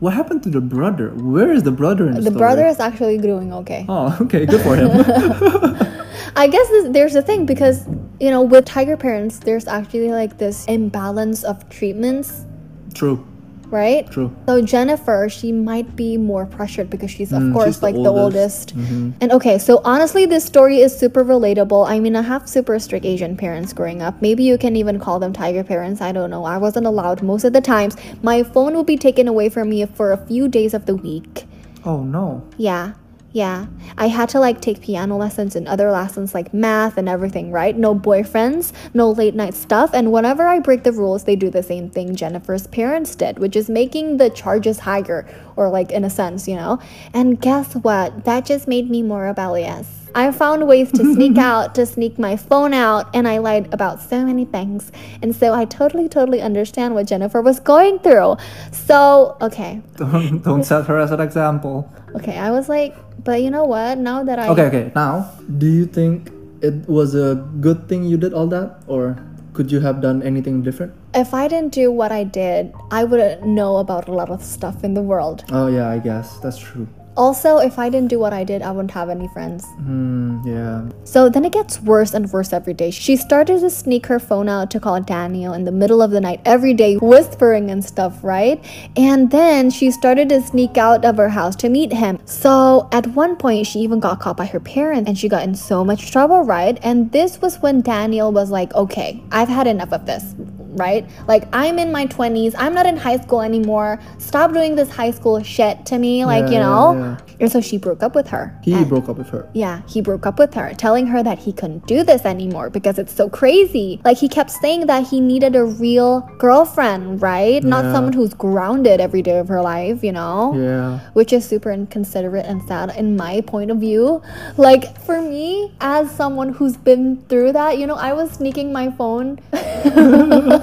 [0.00, 1.10] What happened to the brother?
[1.10, 2.38] Where is the brother in the, The story?
[2.38, 3.86] brother is actually doing okay.
[3.88, 4.90] Oh, okay, good for him.
[6.36, 7.86] I guess this, there's a thing because
[8.18, 12.44] you know with tiger parents there's actually like this imbalance of treatments,
[12.92, 13.24] True,
[13.70, 14.10] right?
[14.10, 14.34] true.
[14.46, 17.94] So Jennifer, she might be more pressured because she's of Mm, course she's the like
[17.94, 18.72] the oldest.
[18.74, 18.76] oldest.
[18.76, 19.12] Mhm.
[19.20, 21.88] And okay, so honestly this story is super relatable.
[21.88, 24.20] I mean, I have super strict Asian parents growing up.
[24.20, 26.00] Maybe you can even call them tiger parents.
[26.00, 26.44] I don't know.
[26.44, 27.96] I wasn't allowed most of the times.
[28.22, 31.46] My phone would be taken away from me for a few days of the week.
[31.84, 32.42] Oh no.
[32.56, 32.92] Yeah.
[33.34, 33.66] Yeah.
[33.98, 37.76] I had to like take piano lessons and other lessons like math and everything, right?
[37.76, 39.90] No boyfriends, no late night stuff.
[39.92, 43.56] And whenever I break the rules, they do the same thing Jennifer's parents did, which
[43.56, 46.78] is making the charges higher, or like in a sense, you know?
[47.12, 48.24] And guess what?
[48.24, 50.03] That just made me more rebellious.
[50.14, 54.00] I found ways to sneak out, to sneak my phone out, and I lied about
[54.00, 54.92] so many things.
[55.22, 58.36] And so I totally, totally understand what Jennifer was going through.
[58.72, 59.82] So, okay.
[59.96, 61.90] Don't don't set her as an example.
[62.14, 63.98] Okay, I was like, but you know what?
[63.98, 64.92] Now that I Okay, okay.
[64.94, 66.30] Now, do you think
[66.62, 69.18] it was a good thing you did all that, or
[69.52, 70.94] could you have done anything different?
[71.14, 74.82] if I didn't do what I did, I wouldn't know about a lot of stuff
[74.82, 75.44] in the world.
[75.52, 76.88] Oh yeah, I guess that's true.
[77.16, 79.64] Also, if I didn't do what I did, I wouldn't have any friends.
[79.76, 80.40] Hmm.
[80.44, 80.88] Yeah.
[81.04, 82.90] So then it gets worse and worse every day.
[82.90, 86.20] She started to sneak her phone out to call Daniel in the middle of the
[86.20, 88.62] night every day, whispering and stuff, right?
[88.96, 92.18] And then she started to sneak out of her house to meet him.
[92.24, 95.54] So at one point, she even got caught by her parents and she got in
[95.54, 96.78] so much trouble, right?
[96.82, 100.34] And this was when Daniel was like, okay, I've had enough of this.
[100.74, 101.08] Right?
[101.28, 102.54] Like, I'm in my 20s.
[102.58, 104.00] I'm not in high school anymore.
[104.18, 106.24] Stop doing this high school shit to me.
[106.24, 106.94] Like, you know?
[106.94, 107.16] yeah.
[107.40, 108.56] And so she broke up with her.
[108.62, 109.48] He And- broke up with her.
[109.54, 112.98] yeah, he broke up with her, telling her that he couldn't do this anymore because
[112.98, 114.00] it's so crazy.
[114.04, 117.62] Like, he kept saying that he needed a real girlfriend, right?
[117.62, 120.54] Not someone who's grounded every day of her life, you know?
[120.56, 121.00] Yeah.
[121.14, 124.22] Which is super inconsiderate and sad in my point of view.
[124.56, 128.90] Like, for me, as someone who's been through that, you know, I was sneaking my
[128.92, 129.38] phone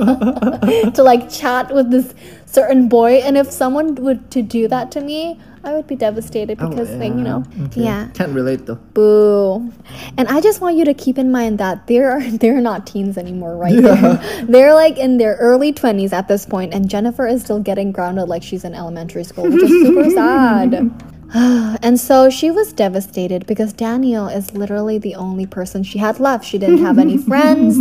[0.95, 2.13] to like chat with this
[2.45, 6.57] certain boy, and if someone would to do that to me, I would be devastated
[6.59, 7.81] Oh, because, like, you know, Okay.
[7.83, 8.07] yeah.
[8.15, 8.79] Can't relate though.
[8.93, 9.71] Boo.
[10.17, 13.55] And I just want you to keep in mind that they're they're not teens anymore,
[13.57, 13.79] right?
[13.79, 17.91] They're, they're like in their early 20s at this point and Jennifer is still getting
[17.91, 20.91] grounded like she's in elementary school, which is super sad.
[21.81, 26.43] and so she was devastated because Daniel is literally the only person she had left.
[26.43, 27.77] She didn't have any friends.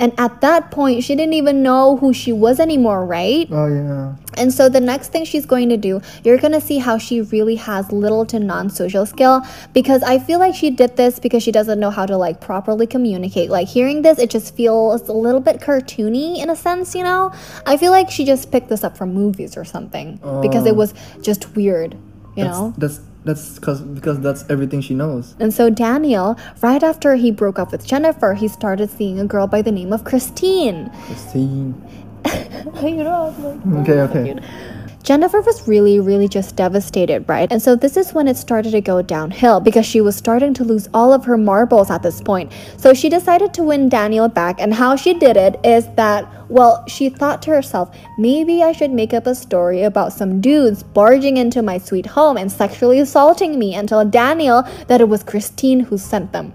[0.00, 3.48] And at that point, she didn't even know who she was anymore, right?
[3.50, 4.14] Oh yeah.
[4.34, 7.20] And so the next thing she's going to do, you're going to see how she
[7.22, 11.50] really has little to non-social skill because I feel like she did this because she
[11.52, 13.50] doesn't know how to like properly communicate.
[13.50, 17.32] Like hearing this, it just feels a little bit cartoony in a sense, you know?
[17.66, 20.74] I feel like she just picked this up from movies or something because it Oh.
[20.74, 21.96] was just weird,
[22.36, 22.74] you That's, know?
[22.78, 25.36] That's that's cause because that's everything she knows.
[25.38, 29.46] And so Daniel, right after he broke up with Jennifer, he started seeing a girl
[29.46, 30.90] by the name of Christine.
[31.06, 31.74] Christine.
[32.82, 34.40] you know, like, Okay, "Oh, okay.
[35.02, 37.52] Cute." Jennifer was really, really just devastated, right?
[37.52, 40.64] And so this is when it started to go downhill because she was starting to
[40.64, 42.50] lose all of her marbles at this point.
[42.76, 46.84] So she decided to win Daniel back, and how she did it is that, well,
[46.88, 51.36] she thought to herself, maybe I should make up a story about some dudes barging
[51.36, 55.80] into my sweet home and sexually assaulting me and tell Daniel that it was Christine
[55.80, 56.52] who sent them.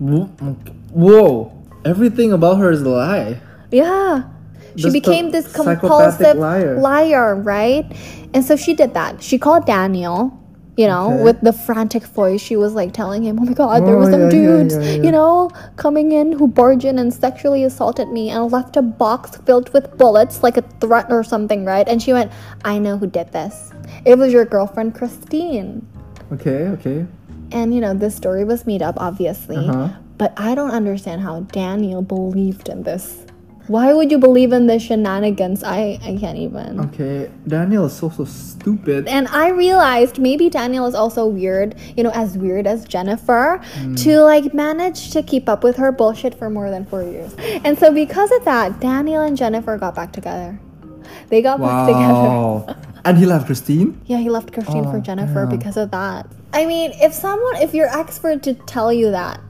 [0.00, 1.52] Whoa.
[1.84, 3.40] Everything about her is a lie.
[3.70, 4.24] Yeah.
[4.76, 6.78] She a became this compulsive liar.
[6.78, 7.84] liar, right?
[8.34, 9.22] And so she did that.
[9.22, 10.38] She called Daniel
[10.74, 11.22] You know, Okay.
[11.24, 14.10] with the frantic voice, she was like telling him, "Oh my God, there Oh, were
[14.10, 15.02] some yeah, dudes, yeah, yeah.
[15.04, 19.36] you know, coming in who barged in and sexually assaulted me and left a box
[19.44, 22.32] filled with bullets, like a threat or something, right?" And she went,
[22.64, 23.68] "I know who did this.
[24.08, 25.84] It was your girlfriend Christine."
[26.32, 27.04] Okay, okay.
[27.52, 29.60] And you know, this story was made up, obviously.
[29.60, 29.88] Uh-huh.
[30.16, 33.28] But I don't understand how Daniel believed in this.
[33.68, 35.62] Why would you believe in this shenanigans?
[35.62, 36.80] I, I can't even.
[36.80, 39.06] Okay, Daniel is so so stupid.
[39.06, 43.94] And I realized maybe Daniel is also weird, you know, as weird as Jennifer, hmm.
[43.96, 47.34] to like manage to keep up with her bullshit for more than four years.
[47.64, 50.58] And so because of that, Daniel and Jennifer got back together.
[51.28, 52.76] They got back together.
[53.04, 54.00] And he left Christine?
[54.06, 55.58] Yeah, he left Christine for Oh, Jennifer damn.
[55.58, 56.28] because of that.
[56.52, 59.40] I mean, if someone, if your ex were to tell you that,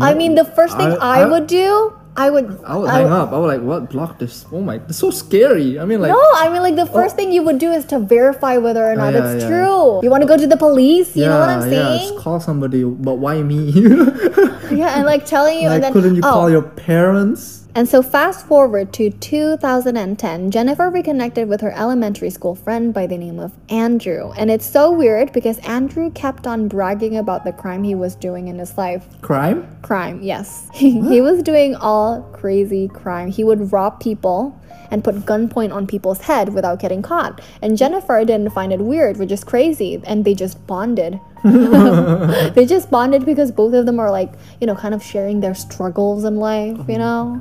[0.00, 2.60] I mean, the first thing I, I- I- would do, I would.
[2.64, 3.32] I would hang up.
[3.32, 3.88] I would like, what?
[3.88, 4.44] Block this.
[4.52, 5.78] Oh my, it's so scary.
[5.80, 6.92] I mean, like, No, I mean, like the oh.
[6.92, 9.18] first thing you would do is to verify whether or not Oh.
[9.18, 9.48] yeah, it's yeah.
[9.48, 10.00] true.
[10.02, 11.16] You want to go to the police?
[11.16, 12.10] You yeah, know what I'm yeah, saying?
[12.12, 13.72] just call somebody, but why me?
[14.70, 17.59] Yeah, and like telling you, like, and then couldn't you oh, call your parents?
[17.74, 23.16] And so fast forward to 2010, Jennifer reconnected with her elementary school friend by the
[23.16, 24.32] name of Andrew.
[24.32, 28.48] And it's so weird because Andrew kept on bragging about the crime he was doing
[28.48, 29.06] in his life.
[29.22, 29.68] Crime?
[29.82, 30.68] Crime, yes.
[30.74, 33.30] He, was doing all crazy crime.
[33.30, 34.59] He would rob people
[34.90, 37.40] and put gunpoint on people's head without getting caught.
[37.62, 40.02] And Jennifer didn't find it weird, which is crazy.
[40.04, 41.20] And they just bonded.
[41.44, 45.54] they just bonded because both of them are like, you know, kind of sharing their
[45.54, 46.98] struggles in life, you mm-hmm.
[46.98, 47.40] know?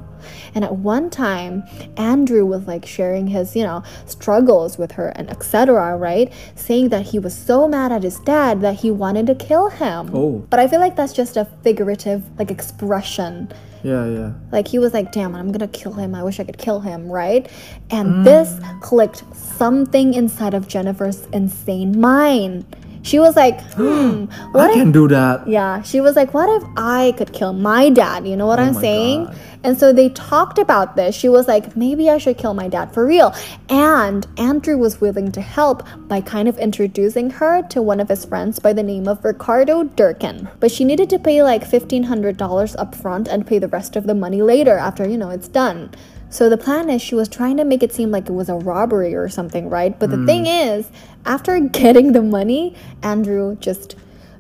[0.53, 1.63] And at one time,
[1.97, 6.32] Andrew was like sharing his, you know, struggles with her and etc., right?
[6.55, 10.11] Saying that he was so mad at his dad that he wanted to kill him.
[10.13, 10.45] Oh.
[10.49, 13.51] But I feel like that's just a figurative like expression.
[13.84, 14.34] Yeah, yeah.
[14.51, 16.13] Like he was like, damn, I'm gonna kill him.
[16.15, 17.49] I wish I could kill him, right?
[17.89, 22.65] And this clicked something inside of Jennifer's insane mind.
[23.01, 25.47] She was like, hmm, what I if can do that.
[25.47, 28.27] yeah, she was like, What if I could kill my dad?
[28.27, 29.25] You know what I'm saying?
[29.25, 29.38] God.
[29.64, 31.16] And so they talked about this.
[31.16, 33.34] She was like, Maybe I should kill my dad for real.
[33.70, 38.26] And Andrew was willing to help by kind of introducing her to one of his
[38.26, 40.49] friends by the name of Ricardo Duncan.
[40.60, 44.16] But she needed to pay like $1,500 up front and pay the rest of the
[44.16, 45.91] money later after, you know, it's done.
[46.30, 48.55] So the plan is she was trying to make it seem like it was a
[48.55, 49.97] robbery or something, right?
[49.97, 50.26] But the hmm.
[50.26, 50.89] thing is,
[51.26, 53.95] after getting the money, Andrew just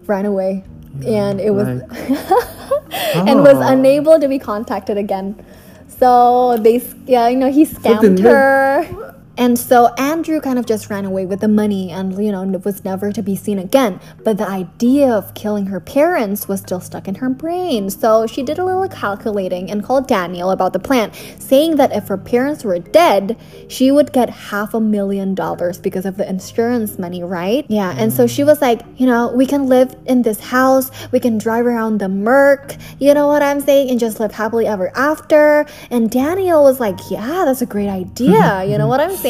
[0.05, 0.63] ran away.
[1.05, 1.67] And it was
[3.15, 3.61] and was Oh.
[3.73, 5.35] unable to be contacted again.
[5.87, 9.15] So they, yeah, you know, he scammed her.
[9.39, 12.83] And so Andrew kind of just ran away with the money and, you know, was
[12.83, 14.01] never to be seen again.
[14.25, 17.89] But the idea of killing her parents was still stuck in her brain.
[17.89, 22.09] So she did a little calculating and called Daniel about the plan, saying that if
[22.09, 23.37] her parents were dead,
[23.69, 27.65] she would get half a million dollars because of the insurance money, right?
[27.69, 27.95] Yeah.
[27.97, 31.37] And so she was like, you know, we can live in this house, we can
[31.37, 35.65] drive around the Merc, you know what I'm saying, and just live happily ever after.
[35.89, 38.65] And Daniel was like, yeah, that's a great idea.
[38.69, 39.28] you know what I'm saying?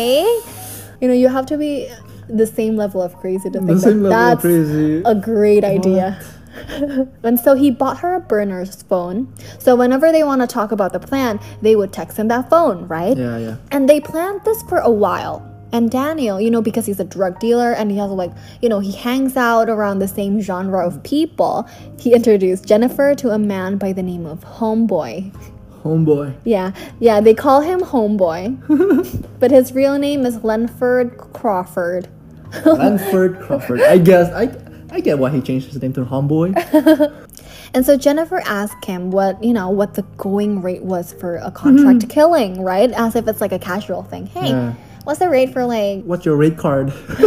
[1.01, 1.89] You know, you have to be
[2.27, 6.19] the same level of crazy to think that that's a great idea.
[7.23, 9.33] and so he bought her a burner's phone.
[9.59, 12.87] So whenever they want to talk about the plan, they would text him that phone,
[12.87, 13.17] right?
[13.17, 13.57] Yeah, yeah.
[13.71, 15.45] And they planned this for a while.
[15.71, 18.31] And Daniel, you know, because he's a drug dealer and he has like,
[18.61, 21.69] you know, he hangs out around the same genre of people,
[21.99, 25.31] he introduced Jennifer to a man by the name of Homeboy.
[25.83, 26.35] Homeboy.
[26.43, 29.29] Yeah, yeah, they call him Homeboy.
[29.39, 32.07] but his real name is Lenford Crawford.
[32.65, 33.81] Lenford Crawford.
[33.81, 34.55] I guess I
[34.91, 37.15] I get why he changed his name to Homeboy.
[37.73, 41.51] And so Jennifer asked him what, you know, what the going rate was for a
[41.51, 42.09] contract mm-hmm.
[42.09, 42.91] killing, right?
[42.91, 44.25] As if it's like a casual thing.
[44.27, 44.73] Hey, Yeah.
[45.09, 46.93] What's the rate for like What's your rate card?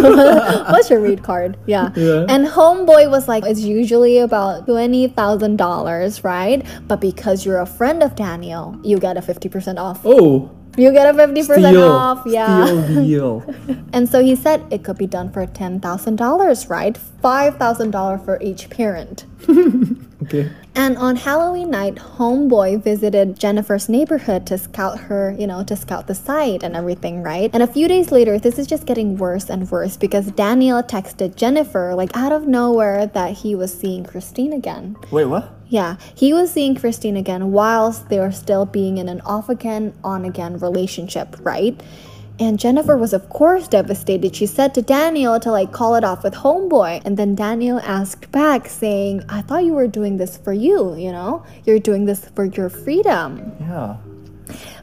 [0.71, 1.59] what's your rate card?
[1.67, 1.91] Yeah.
[1.97, 2.27] Yeah.
[2.29, 6.65] And homeboy was like, it's usually about twenty thousand dollars, right?
[6.87, 10.01] But because you're a friend of Daniel, you get a fifty percent off.
[10.05, 11.91] Oh, You get a fifty percent steal.
[11.93, 12.23] off.
[12.27, 12.65] Yeah.
[12.65, 13.55] Steal deal.
[13.93, 16.97] And so he said it could be done for ten thousand dollars, right?
[16.97, 19.27] Five thousand dollars for each parent.
[20.23, 20.49] Okay.
[20.77, 26.07] And on Halloween night, Homeboy visited Jennifer's neighborhood to scout her, you know, to scout
[26.07, 27.51] the site and everything, right?
[27.53, 31.35] And a few days later, this is just getting worse and worse because Daniel texted
[31.35, 34.97] Jennifer, like out of nowhere, that he was seeing Christine again.
[35.11, 35.53] Wait, what?
[35.73, 39.95] Yeah, he was seeing Christine again whilst they were still being in an off again,
[40.05, 41.83] on again relationship, right?
[42.39, 44.37] And Jennifer was, of course, devastated.
[44.37, 47.01] She said to Daniel to like call it off with Homeboy.
[47.07, 51.11] And then Daniel asked back, saying, I thought you were doing this for you, you
[51.11, 51.43] know?
[51.65, 53.57] You're doing this for your freedom.
[53.59, 53.97] Yeah.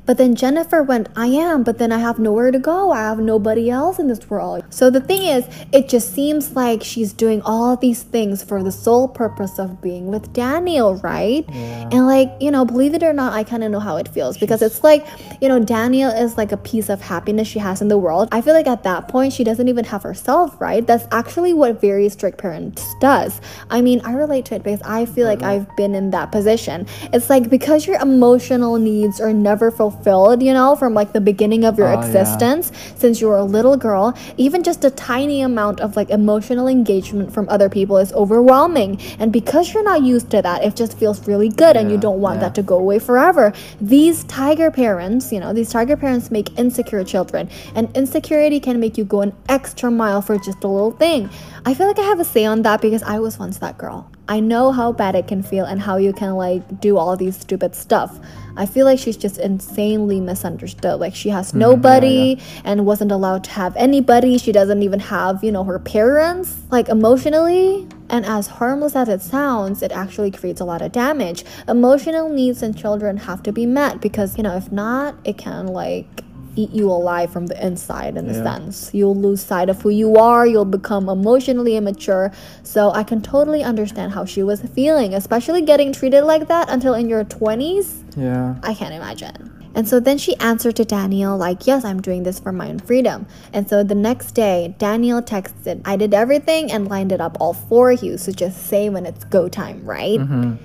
[0.09, 2.89] But then Jennifer went, I am, but then I have nowhere to go.
[2.89, 4.63] I have nobody else in this world.
[4.71, 8.71] So the thing is, it just seems like she's doing all these things for the
[8.71, 11.45] sole purpose of being with Daniel, right?
[11.47, 11.89] Yeah.
[11.91, 14.35] And like, you know, believe it or not, I kind of know how it feels
[14.35, 15.05] because it's like,
[15.41, 18.29] you know, Daniel is like a piece of happiness she has in the world.
[18.31, 20.87] I feel like at that point, she doesn't even have herself, right?
[20.87, 23.39] That's actually what very strict parents does.
[23.69, 26.87] I mean, I relate to it because I feel like I've been in that position.
[27.13, 31.65] It's like because your emotional needs are never fulfilled, you know, from like the beginning
[31.65, 32.05] of your Oh, yeah.
[32.05, 36.67] existence since you were a little girl, even just a tiny amount of like emotional
[36.67, 38.99] engagement from other people is overwhelming.
[39.19, 42.19] And because you're not used to that, it just feels really good and you don't
[42.19, 42.49] want yeah.
[42.49, 43.53] that to go away forever.
[43.81, 48.97] These tiger parents, you know, these tiger parents make insecure children, and insecurity can make
[48.97, 51.29] you go an extra mile for just a little thing.
[51.65, 54.08] I feel like I have a say on that because I was once that girl.
[54.29, 57.35] I know how bad it can feel and how you can like do all these
[57.35, 58.19] stupid stuff.
[58.55, 60.99] I feel like she's just insanely misunderstood.
[60.99, 61.59] Like she has mm-hmm.
[61.59, 64.37] nobody and wasn't allowed to have anybody.
[64.37, 67.87] She doesn't even have, you know, her parents, like emotionally.
[68.11, 71.43] And as harmless as it sounds, it actually creates a lot of damage.
[71.67, 75.65] Emotional needs in children have to be met because, you know, if not, it can
[75.65, 76.23] like
[76.59, 78.43] eat you alive from the inside in a Yeah.
[78.43, 78.89] sense.
[78.93, 82.31] You'll lose sight of who you are, you'll become emotionally immature.
[82.63, 86.93] So I can totally understand how she was feeling, especially getting treated like that until
[86.93, 88.03] in your 20s.
[88.17, 88.55] Yeah.
[88.63, 89.51] I can't imagine.
[89.75, 92.79] And so then she answered to Daniel, like, Yes, I'm doing this for my own
[92.79, 93.27] freedom.
[93.53, 97.53] And so the next day, Daniel texted, I did everything and lined it up all
[97.53, 98.17] for you.
[98.17, 100.19] So just say when it's go time, right?
[100.19, 100.55] Mm-hmm.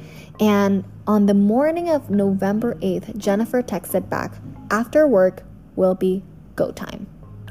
[0.41, 4.33] And on the morning of November 8th, Jennifer texted back,
[4.71, 5.43] After work
[5.77, 6.23] will be
[6.57, 7.07] go time.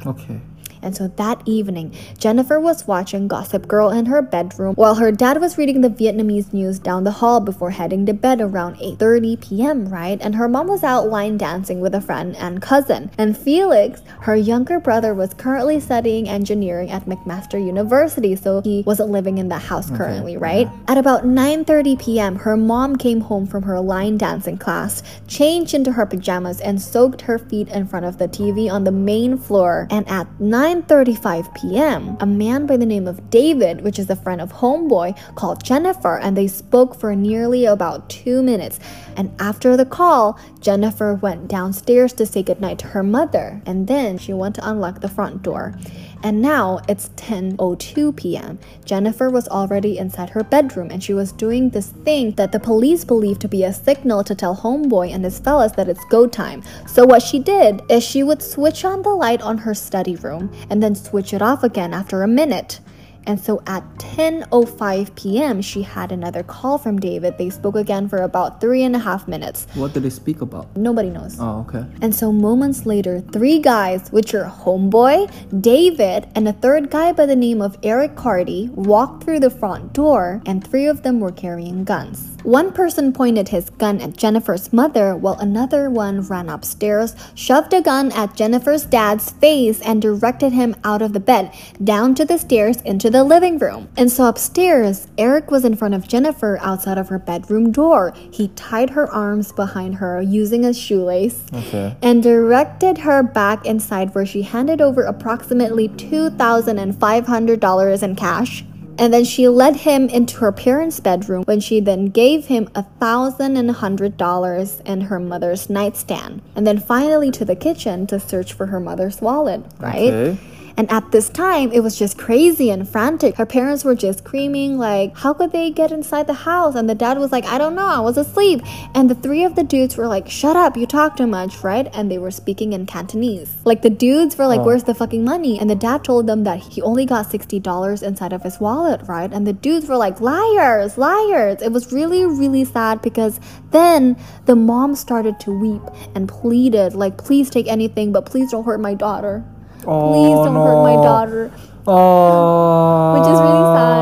[0.05, 0.39] Okay.
[0.84, 5.39] And so that evening, Jennifer was watching Gossip Girl in her bedroom while her dad
[5.39, 9.88] was reading the Vietnamese news down the hall before heading to bed around 8:30 p.m.,
[9.89, 10.19] right?
[10.21, 13.11] And her mom was out line dancing with a friend and cousin.
[13.17, 19.09] And Felix, her younger brother, was currently studying engineering at McMaster University, so he wasn't
[19.09, 20.69] living in the house currently, right?
[20.88, 25.91] At about 9:30 p.m., her mom came home from her line dancing class, changed into
[25.93, 29.88] her pajamas and soaked her feet in front of the TV on the main floor.
[29.89, 30.27] And at
[30.74, 35.15] 9:35 p.m., a man by the name of David, which is a friend of Homeboy,
[35.36, 38.80] called Jennifer and they spoke for nearly about 2 minutes.
[39.15, 44.17] And after the call, Jennifer went downstairs to say goodnight to her mother, and then
[44.17, 45.76] she went to unlock the front door.
[46.24, 48.57] And now it's 10:02 p.m.
[48.86, 53.03] Jennifer was already inside her bedroom and she was doing this thing that the police
[53.03, 56.63] believe to be a signal to tell homeboy and his fellas that it's go time.
[56.88, 60.49] So what she did is she would switch on the light on her study room
[60.69, 62.80] and then switch it off again after a minute.
[63.26, 67.38] And so at 10:05 p.m., she had another call from David.
[67.38, 69.67] They spoke again for about three and a half minutes.
[69.76, 70.76] What did they speak about?
[70.76, 71.38] Nobody knows.
[71.39, 71.86] Oh, okay.
[72.01, 77.26] And so moments later, three guys, which are Homeboy, David, and a third guy by
[77.26, 81.32] the name of Eric Carty, walked through the front door, and three of them were
[81.32, 82.32] carrying guns.
[82.43, 87.81] One person pointed his gun at Jennifer's mother, while another one ran upstairs, shoved a
[87.81, 92.37] gun at Jennifer's dad's face, and directed him out of the bed, down to the
[92.37, 93.87] stairs into the living room.
[93.95, 98.13] And so upstairs, Eric was in front of Jennifer outside of her bedroom door.
[98.31, 101.95] He tied her arms behind her using a shoelace Okay.
[102.01, 108.65] and directed her back inside where she handed over approximately $2,500 in cash.
[108.97, 112.83] And then she led him into her parents' bedroom when she then gave him a
[112.83, 116.41] thousand and a hundred dollars in her mother's nightstand.
[116.55, 120.13] And then finally to the kitchen to search for her mother's wallet, right?
[120.13, 120.37] Okay.
[120.76, 123.36] And at this time, it was just crazy and frantic.
[123.36, 126.74] Her parents were just screaming, like, how could they get inside the house?
[126.76, 128.61] And the dad was like, I don't know, I was asleep.
[128.95, 131.88] And the three of the dudes were like, shut up, you talk too much, right?
[131.93, 133.53] And they were speaking in Cantonese.
[133.65, 134.65] Like, the dudes were like, Oh.
[134.65, 135.59] where's the fucking money?
[135.59, 139.32] And the dad told them that he only got $60 inside of his wallet, right?
[139.32, 141.61] And the dudes were like, liars, liars.
[141.61, 143.39] It was really, really sad because
[143.71, 145.84] then the mom started to weep
[146.15, 149.43] and pleaded, like, please take anything, but please don't hurt my daughter.
[149.84, 151.51] Please Oh, don't hurt my oh, daughter.
[151.86, 153.13] Oh.
[153.15, 153.93] Which is really sad.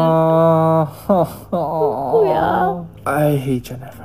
[1.54, 3.12] Oh, yeah.
[3.12, 4.01] I hate Jennifer.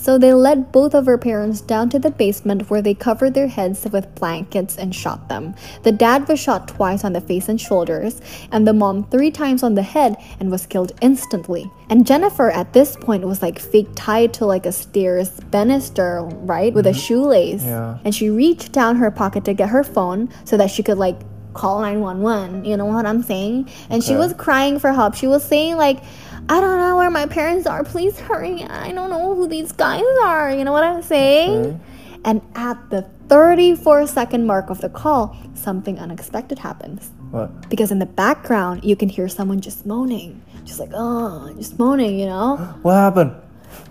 [0.00, 3.48] So they led both of her parents down to the basement where they covered their
[3.48, 5.54] heads with blankets and shot them.
[5.82, 9.62] The dad was shot twice on the face and shoulders, and the mom three times
[9.62, 11.70] on the head and was killed instantly.
[11.90, 16.72] And Jennifer at this point was like fake tied to like a stairs banister, right?
[16.72, 16.98] With a mm-hmm.
[16.98, 17.62] shoelace.
[17.62, 17.98] Yeah.
[18.02, 21.20] And she reached down her pocket to get her phone so that she could like
[21.52, 22.64] call 911.
[22.64, 23.68] You know what I'm saying?
[23.90, 25.14] And she was crying for help.
[25.14, 26.02] She was saying like
[26.50, 27.84] I don't know where my parents are.
[27.84, 28.64] Please hurry.
[28.64, 30.50] I don't know who these guys are.
[30.52, 31.50] You know what I'm saying?
[31.64, 31.80] Okay.
[32.24, 37.12] And at the 34 second mark of the call, something unexpected happens.
[37.30, 37.70] What?
[37.70, 40.42] Because in the background, you can hear someone just moaning.
[40.64, 42.56] Just like, oh, just moaning, you know?
[42.82, 43.36] What happened?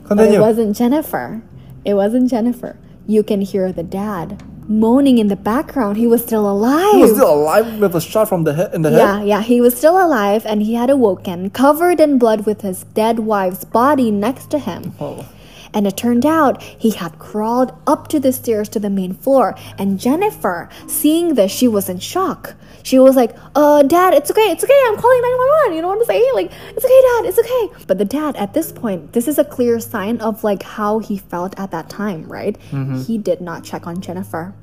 [0.09, 1.41] But it wasn't Jennifer.
[1.85, 2.77] It wasn't Jennifer.
[3.07, 5.97] You can hear the dad moaning in the background.
[5.97, 6.93] He was still alive.
[6.93, 8.99] He was still alive with a shot from the head in the head.
[8.99, 12.83] Yeah, yeah, he was still alive and he had awoken, covered in blood with his
[12.93, 14.93] dead wife's body next to him.
[14.99, 15.27] Oh.
[15.73, 19.55] And it turned out he had crawled up to the stairs to the main floor.
[19.77, 22.55] And Jennifer, seeing this, she was in shock.
[22.81, 25.75] She was like, uh, Dad, it's okay, it's okay, I'm calling 911.
[25.75, 26.31] You know what I'm saying?
[26.33, 27.85] Like, it's okay, Dad, it's okay.
[27.85, 31.17] But the dad, at this point, this is a clear sign of like how he
[31.17, 32.57] felt at that time, right?
[33.05, 34.55] He did not check on Jennifer.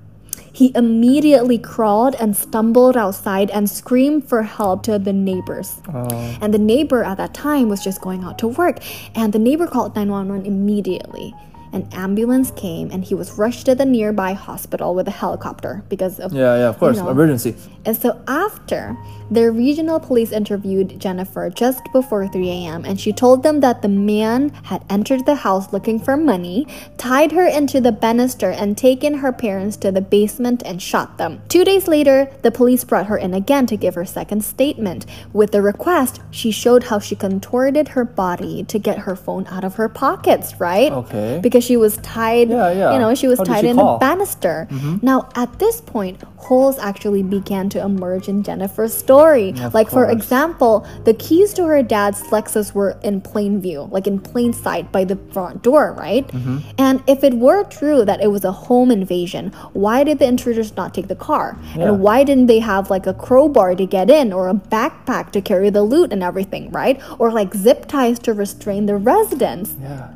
[0.56, 5.82] He immediately crawled and stumbled outside and screamed for help to the neighbors.
[5.92, 6.08] Oh.
[6.40, 8.78] And the neighbor at that time was just going out to work.
[9.14, 11.34] And the neighbor called 911 immediately.
[11.74, 16.18] An ambulance came and he was rushed to the nearby hospital with a helicopter because
[16.18, 16.32] of.
[16.32, 16.96] Yeah, yeah, of course.
[16.96, 17.10] know.
[17.10, 17.54] Emergency.
[17.86, 18.96] And so after,
[19.30, 22.84] the regional police interviewed Jennifer just before 3 a.m.
[22.84, 26.66] and she told them that the man had entered the house looking for money,
[26.96, 31.40] tied her into the banister, and taken her parents to the basement and shot them.
[31.48, 35.06] Two days later, the police brought her in again to give her second statement.
[35.32, 39.64] With the request, she showed how she contorted her body to get her phone out
[39.64, 40.92] of her pockets, right?
[40.92, 41.40] Okay.
[41.42, 42.92] Because she was tied, Yeah, yeah.
[42.92, 43.96] you know, she was How tied in call?
[43.96, 44.68] a banister.
[44.70, 44.98] Mm-hmm.
[45.04, 49.50] Now, at this point, holes actually began to emerge in Jennifer's story.
[49.60, 54.06] Of like, for example, the keys to her dad's Lexus were in plain view, like
[54.06, 56.26] in plain sight by the front door, right?
[56.28, 56.58] Mm-hmm.
[56.78, 60.76] And if it were true that it was a home invasion, why did the intruders
[60.76, 61.58] not take the car?
[61.74, 61.88] Yeah.
[61.88, 65.40] And why didn't they have like a crowbar to get in or a backpack to
[65.40, 67.00] carry the loot and everything, right?
[67.18, 69.74] Or like zip ties to restrain the residents?
[69.80, 70.12] Yeah.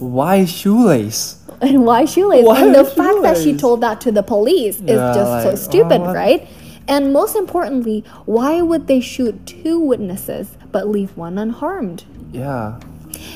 [0.00, 1.40] Why shoelace?
[1.60, 2.44] And why shoelace?
[2.44, 5.42] Why and the a fact that she told that to the police is Yeah, just
[5.42, 5.56] so uh-huh.
[5.56, 6.48] stupid, oh, right?
[6.86, 12.04] And most importantly, why would they shoot two witnesses but leave one unharmed?
[12.32, 12.78] Yeah.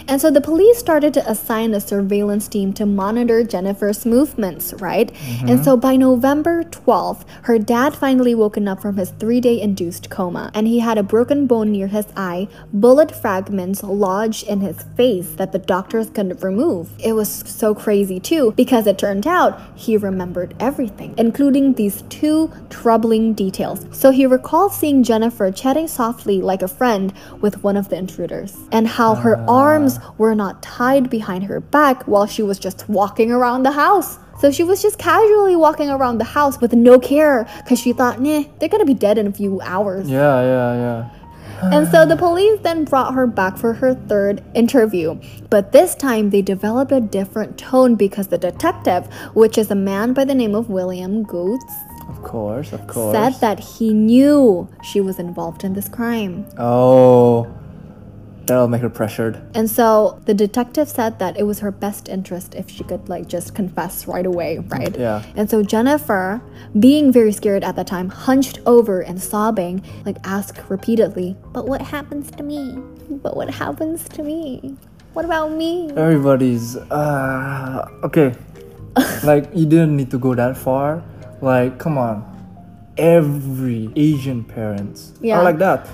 [0.07, 5.11] And so the police started to assign a surveillance team to monitor Jennifer's movements, right?
[5.11, 5.62] And mm-hmm.
[5.62, 10.51] so by November 12th, her dad finally woken up from his three day induced coma,
[10.55, 15.30] and he had a broken bone near his eye, bullet fragments lodged in his face
[15.36, 16.91] that the doctors couldn't remove.
[16.99, 22.51] It was so crazy too, because it turned out he remembered everything, including these two
[22.70, 23.86] troubling details.
[23.93, 28.57] So he recalled seeing Jennifer chatting softly like a friend with one of the intruders,
[28.72, 29.47] and how her ah.
[29.78, 34.18] Arms were not tied behind her back while she was just walking around the house.
[34.40, 38.20] So she was just casually walking around the house with no care because she thought,
[38.20, 40.08] nah, they're gonna be dead in a few hours.
[40.08, 41.10] Yeah, yeah, yeah.
[41.60, 45.18] And so the police then brought her back for her third interview.
[45.50, 50.12] But this time they developed a different tone because the detective, which is a man
[50.12, 51.64] by the name of William Goetz,
[52.08, 53.12] Of course, of course.
[53.12, 56.46] said that he knew she was involved in this crime.
[56.58, 57.48] Oh.
[58.49, 59.40] That'll make her pressured.
[59.55, 63.28] And so the detective said that it was her best interest if she could like
[63.28, 64.96] just confess right away, right?
[64.99, 65.22] Yeah.
[65.36, 66.40] And so Jennifer,
[66.78, 71.82] being very scared at the time, hunched over and sobbing, like asked repeatedly, "But what
[71.82, 72.74] happens to me?
[73.11, 74.76] But what happens to me?
[75.12, 78.34] What about me?" Everybody's uh okay.
[79.24, 81.03] like you didn't need to go that far.
[81.40, 82.24] Like, come on.
[82.96, 85.38] Every Asian parents Yeah.
[85.38, 85.86] are like that.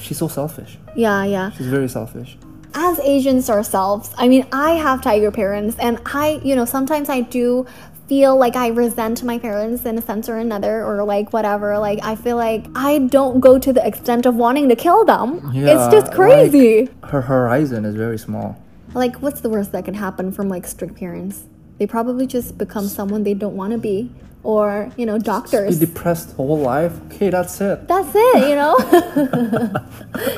[0.00, 0.78] She's so selfish.
[0.96, 1.50] Yeah, yeah.
[1.50, 2.36] She's very selfish.
[2.74, 7.20] as Asians ourselves, I mean, I have tiger parents, and I, you know, sometimes I
[7.22, 7.66] do
[8.06, 11.78] feel like I resent my parents in a sense or another, or like whatever.
[11.78, 15.50] Like, I feel like I don't go to the extent of wanting to kill them.
[15.52, 16.88] Yeah, it's just like, crazy.
[17.04, 18.60] her horizon is very small.
[18.94, 21.44] Like, what's the worst that can happen from like strict parents?
[21.78, 24.12] They probably just become someone they don't want to be,
[24.42, 25.78] or, you know, Be doctors.
[25.78, 26.92] depressed whole life.
[27.06, 27.86] Okay, that's it.
[27.86, 28.76] That's it, you know?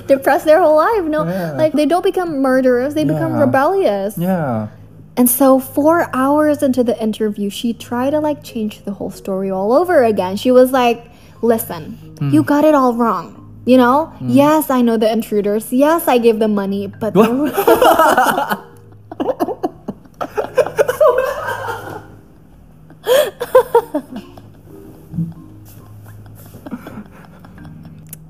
[0.07, 1.05] depressed their whole life.
[1.05, 1.53] No, Yeah.
[1.53, 4.19] like they don't become murderers, they become rebellious.
[4.19, 4.69] Yeah.
[5.17, 9.51] And so, four hours into the interview, she tried to like change the whole story
[9.51, 10.37] all over again.
[10.37, 11.99] She was like, Listen,
[12.33, 12.47] you hmm.
[12.47, 13.39] got it all wrong.
[13.65, 14.31] You know, hmm.
[14.31, 15.73] yes, I know the intruders.
[15.73, 17.15] Yes, I gave them money, but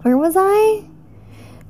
[0.03, 0.84] where was I?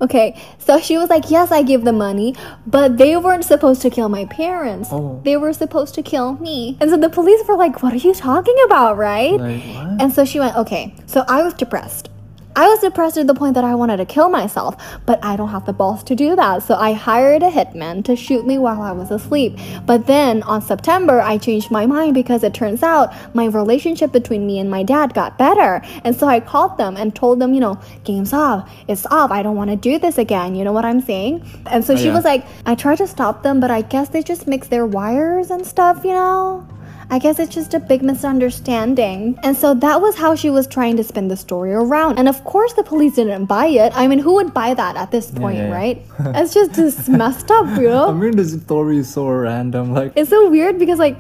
[0.01, 2.35] Okay, so she was like, Yes, I give the money,
[2.67, 4.89] but they weren't supposed to kill my parents.
[4.91, 5.21] Oh.
[5.25, 6.77] They were supposed to kill me.
[6.81, 9.39] And so the police were like, What are you talking about, right?
[9.39, 9.63] Like?
[10.01, 12.09] And so she went, Okay, so I was depressed.
[12.55, 14.77] I was depressed to the point that I wanted to kill myself,
[15.07, 16.63] but I don't have the balls to do that.
[16.63, 19.57] So I hired a hitman to shoot me while I was asleep.
[19.87, 24.47] But then on September, I changed my mind because it turns out my relationship between
[24.47, 25.81] me and my dad got better.
[26.05, 28.71] And so I called them and told them, you know, game's off.
[28.87, 29.31] It's off.
[29.31, 30.55] I don't want to do this again.
[30.55, 31.43] You know what I'm saying?
[31.67, 32.15] And so Oh, she yeah.
[32.15, 35.51] was like, I tried to stop them, but I guess they just mix their wires
[35.51, 36.67] and stuff, you know?
[37.11, 39.39] I guess it's just a big misunderstanding.
[39.43, 42.19] And so that was how she was trying to spin the story around.
[42.19, 43.93] And of course, the police didn't buy it.
[43.95, 45.75] I mean, who would buy that at this point, yeah, yeah.
[45.75, 46.07] right?
[46.37, 48.09] it's just this messed up, you know?
[48.09, 49.93] I mean, this story is so random.
[49.93, 51.17] Like, It's so weird because, like,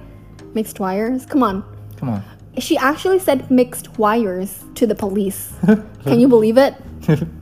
[0.54, 1.26] mixed wires?
[1.26, 1.64] Come on.
[1.96, 2.24] come on.
[2.58, 5.52] She actually said mixed wires to the police.
[6.04, 6.74] Can you believe it?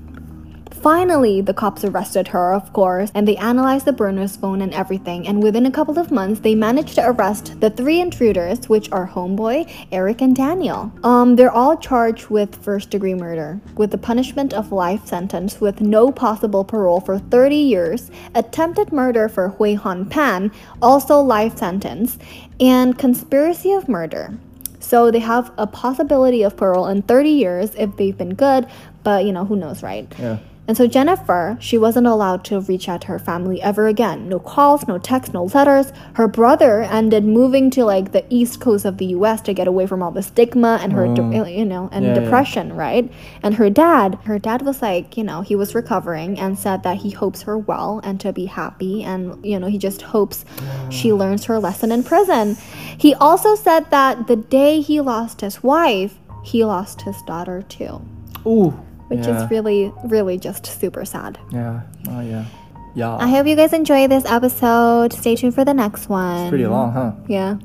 [0.83, 5.29] Finally, the cops arrested her, of course, and they analyzed the burner's phone and everything.
[5.29, 9.07] And within a couple of months, they managed to arrest the three intruders, which are
[9.07, 10.91] Homeboy, Eric, and Daniel.
[11.05, 16.11] Um, they're all charged with first-degree murder, with the punishment of life sentence with no
[16.11, 20.51] possible parole for 30 years, attempted murder for Huei Hann Pan,
[20.81, 22.19] also life sentence,
[22.59, 24.33] and conspiracy of murder.
[24.79, 28.67] So they have a possibility of parole in 30 years if they've been good,
[29.05, 30.11] but you know, who knows, right?
[30.19, 30.39] Yeah.
[30.71, 34.29] And so Jennifer, she wasn't allowed to reach out to her family ever again.
[34.29, 35.93] No calls, no texts, no letters.
[36.15, 39.89] Her brother ended moving to like the east coast of the US to get away
[39.89, 42.21] from all the stigma and her, de- you know, and Yeah, yeah.
[42.21, 43.13] depression, right?
[43.43, 46.99] And her dad, her dad was like, you know, he was recovering and said that
[46.99, 50.45] he hopes her well and to be happy and, you know, he just hopes
[50.89, 52.57] she learns her lesson in prison.
[52.97, 58.01] He also said that the day he lost his wife, he lost his daughter too,
[58.47, 58.79] Ooh.
[59.11, 59.45] Which yeah.
[59.45, 61.39] is really, really just super sad.
[61.53, 61.83] Yeah.
[62.09, 62.45] Oh, yeah.
[62.95, 63.17] Yeah.
[63.17, 65.13] I hope you guys enjoy this episode.
[65.13, 66.49] Stay tuned for the next one.
[66.49, 67.13] Pretty long, huh?
[67.29, 67.59] Yeah.